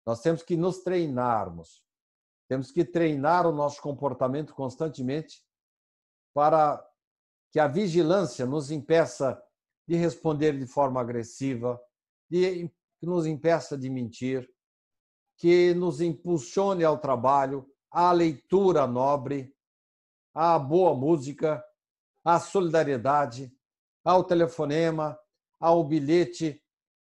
[0.04, 1.82] Nós temos que nos treinarmos,
[2.46, 5.42] temos que treinar o nosso comportamento constantemente
[6.34, 6.86] para
[7.50, 9.42] que a vigilância nos impeça
[9.88, 11.80] de responder de forma agressiva,
[12.28, 12.68] de,
[13.00, 14.46] que nos impeça de mentir,
[15.38, 19.56] que nos impulsione ao trabalho, à leitura nobre,
[20.34, 21.64] à boa música,
[22.26, 23.56] à solidariedade,
[24.04, 25.16] ao telefonema,
[25.60, 26.60] ao bilhete,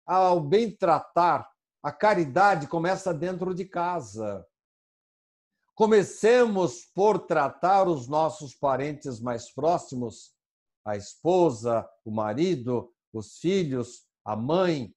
[0.07, 1.51] ao bem tratar,
[1.83, 4.47] a caridade começa dentro de casa.
[5.75, 10.37] Comecemos por tratar os nossos parentes mais próximos,
[10.85, 14.95] a esposa, o marido, os filhos, a mãe,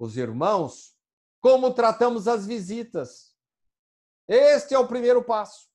[0.00, 0.96] os irmãos,
[1.40, 3.36] como tratamos as visitas.
[4.26, 5.67] Este é o primeiro passo.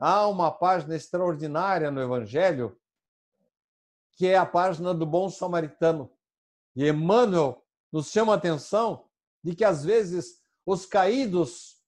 [0.00, 2.74] Há uma página extraordinária no Evangelho,
[4.12, 6.10] que é a página do bom samaritano.
[6.74, 9.10] E Emmanuel nos chama a atenção
[9.44, 11.82] de que, às vezes, os caídos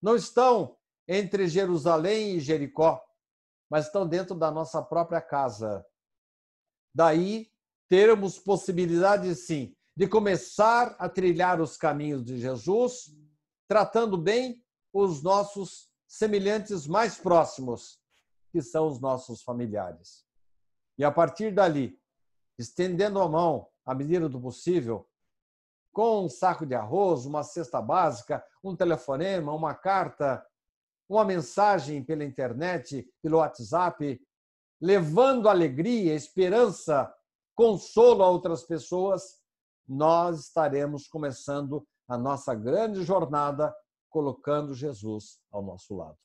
[0.00, 0.76] não estão
[1.08, 3.04] entre Jerusalém e Jericó,
[3.68, 5.84] mas estão dentro da nossa própria casa.
[6.94, 7.50] Daí,
[7.88, 13.12] termos possibilidade, sim, de começar a trilhar os caminhos de Jesus,
[13.66, 18.00] tratando bem os nossos semelhantes mais próximos,
[18.50, 20.24] que são os nossos familiares.
[20.96, 22.00] E a partir dali,
[22.58, 25.06] estendendo a mão à medida do possível,
[25.92, 30.44] com um saco de arroz, uma cesta básica, um telefonema, uma carta,
[31.08, 34.20] uma mensagem pela internet, pelo WhatsApp,
[34.80, 37.12] levando alegria, esperança,
[37.54, 39.38] consolo a outras pessoas,
[39.86, 43.74] nós estaremos começando a nossa grande jornada
[44.08, 46.18] colocando Jesus ao nosso lado.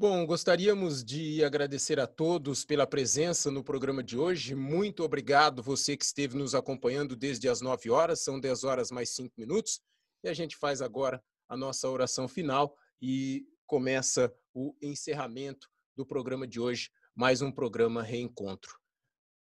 [0.00, 4.54] Bom, gostaríamos de agradecer a todos pela presença no programa de hoje.
[4.54, 9.10] Muito obrigado você que esteve nos acompanhando desde as 9 horas, são 10 horas mais
[9.10, 9.80] 5 minutos.
[10.22, 16.46] E a gente faz agora a nossa oração final e começa o encerramento do programa
[16.46, 18.78] de hoje, mais um programa Reencontro.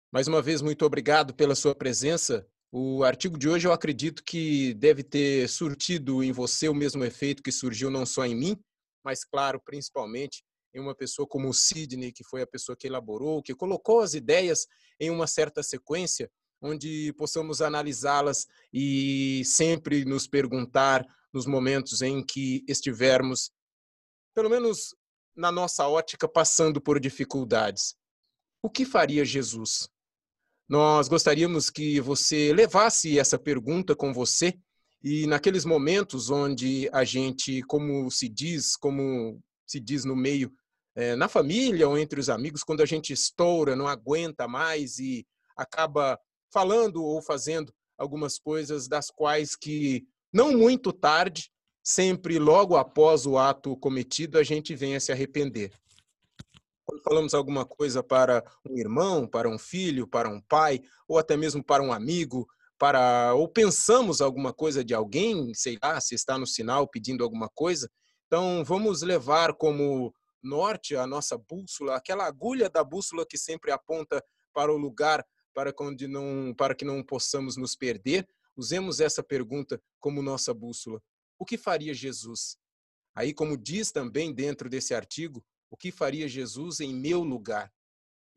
[0.09, 2.47] Mais uma vez, muito obrigado pela sua presença.
[2.71, 7.41] O artigo de hoje eu acredito que deve ter surtido em você o mesmo efeito
[7.41, 8.57] que surgiu não só em mim,
[9.03, 10.43] mas, claro, principalmente
[10.73, 14.13] em uma pessoa como o Sidney, que foi a pessoa que elaborou, que colocou as
[14.13, 14.67] ideias
[14.99, 16.29] em uma certa sequência,
[16.61, 23.49] onde possamos analisá-las e sempre nos perguntar nos momentos em que estivermos,
[24.35, 24.93] pelo menos
[25.33, 27.95] na nossa ótica, passando por dificuldades.
[28.61, 29.87] O que faria Jesus?
[30.67, 34.53] Nós gostaríamos que você levasse essa pergunta com você
[35.01, 40.51] e naqueles momentos onde a gente, como se diz, como se diz no meio,
[40.93, 45.25] é, na família ou entre os amigos, quando a gente estoura, não aguenta mais e
[45.55, 46.19] acaba
[46.51, 51.49] falando ou fazendo algumas coisas das quais que não muito tarde,
[51.81, 55.71] sempre logo após o ato cometido, a gente vem a se arrepender.
[57.07, 61.63] Falamos alguma coisa para um irmão, para um filho, para um pai, ou até mesmo
[61.63, 62.45] para um amigo,
[62.77, 67.47] para ou pensamos alguma coisa de alguém, sei lá, se está no sinal pedindo alguma
[67.47, 67.89] coisa,
[68.25, 74.21] então vamos levar como norte a nossa bússola, aquela agulha da bússola que sempre aponta
[74.53, 78.27] para o lugar para onde não para que não possamos nos perder.
[78.53, 81.01] Usemos essa pergunta como nossa bússola.
[81.39, 82.57] O que faria Jesus?
[83.15, 87.73] Aí, como diz também dentro desse artigo, o que faria Jesus em meu lugar?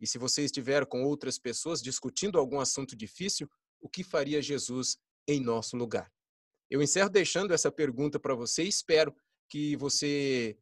[0.01, 3.49] E se você estiver com outras pessoas discutindo algum assunto difícil,
[3.81, 6.11] o que faria Jesus em nosso lugar?
[6.70, 9.14] Eu encerro deixando essa pergunta para você e espero
[9.49, 10.57] que você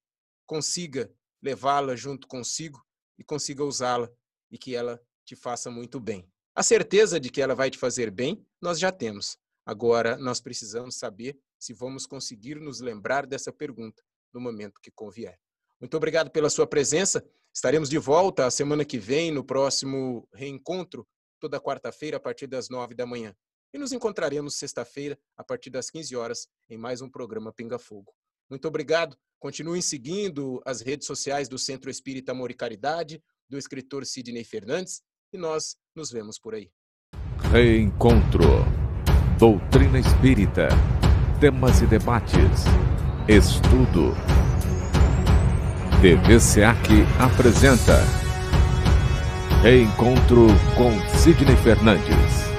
[0.47, 1.13] consiga
[1.43, 2.85] levá-la junto consigo
[3.19, 4.11] e consiga usá-la
[4.51, 6.29] e que ela te faça muito bem.
[6.55, 9.39] A certeza de que ela vai te fazer bem, nós já temos.
[9.65, 14.03] Agora, nós precisamos saber se vamos conseguir nos lembrar dessa pergunta
[14.33, 15.39] no momento que convier.
[15.81, 17.25] Muito obrigado pela sua presença.
[17.55, 21.07] Estaremos de volta a semana que vem, no próximo reencontro
[21.41, 23.35] toda quarta-feira a partir das nove da manhã.
[23.73, 28.13] E nos encontraremos sexta-feira a partir das 15 horas em mais um programa Pinga Fogo.
[28.51, 29.17] Muito obrigado.
[29.39, 35.03] Continuem seguindo as redes sociais do Centro Espírita Amor e Caridade, do escritor Sidney Fernandes,
[35.33, 36.71] e nós nos vemos por aí.
[37.53, 38.65] Reencontro.
[39.39, 40.69] Doutrina Espírita.
[41.41, 42.65] Temas e debates.
[43.29, 44.38] Estudo.
[46.01, 48.01] TV SEAC apresenta
[49.63, 50.47] Reencontro
[50.77, 52.58] com Sidney Fernandes.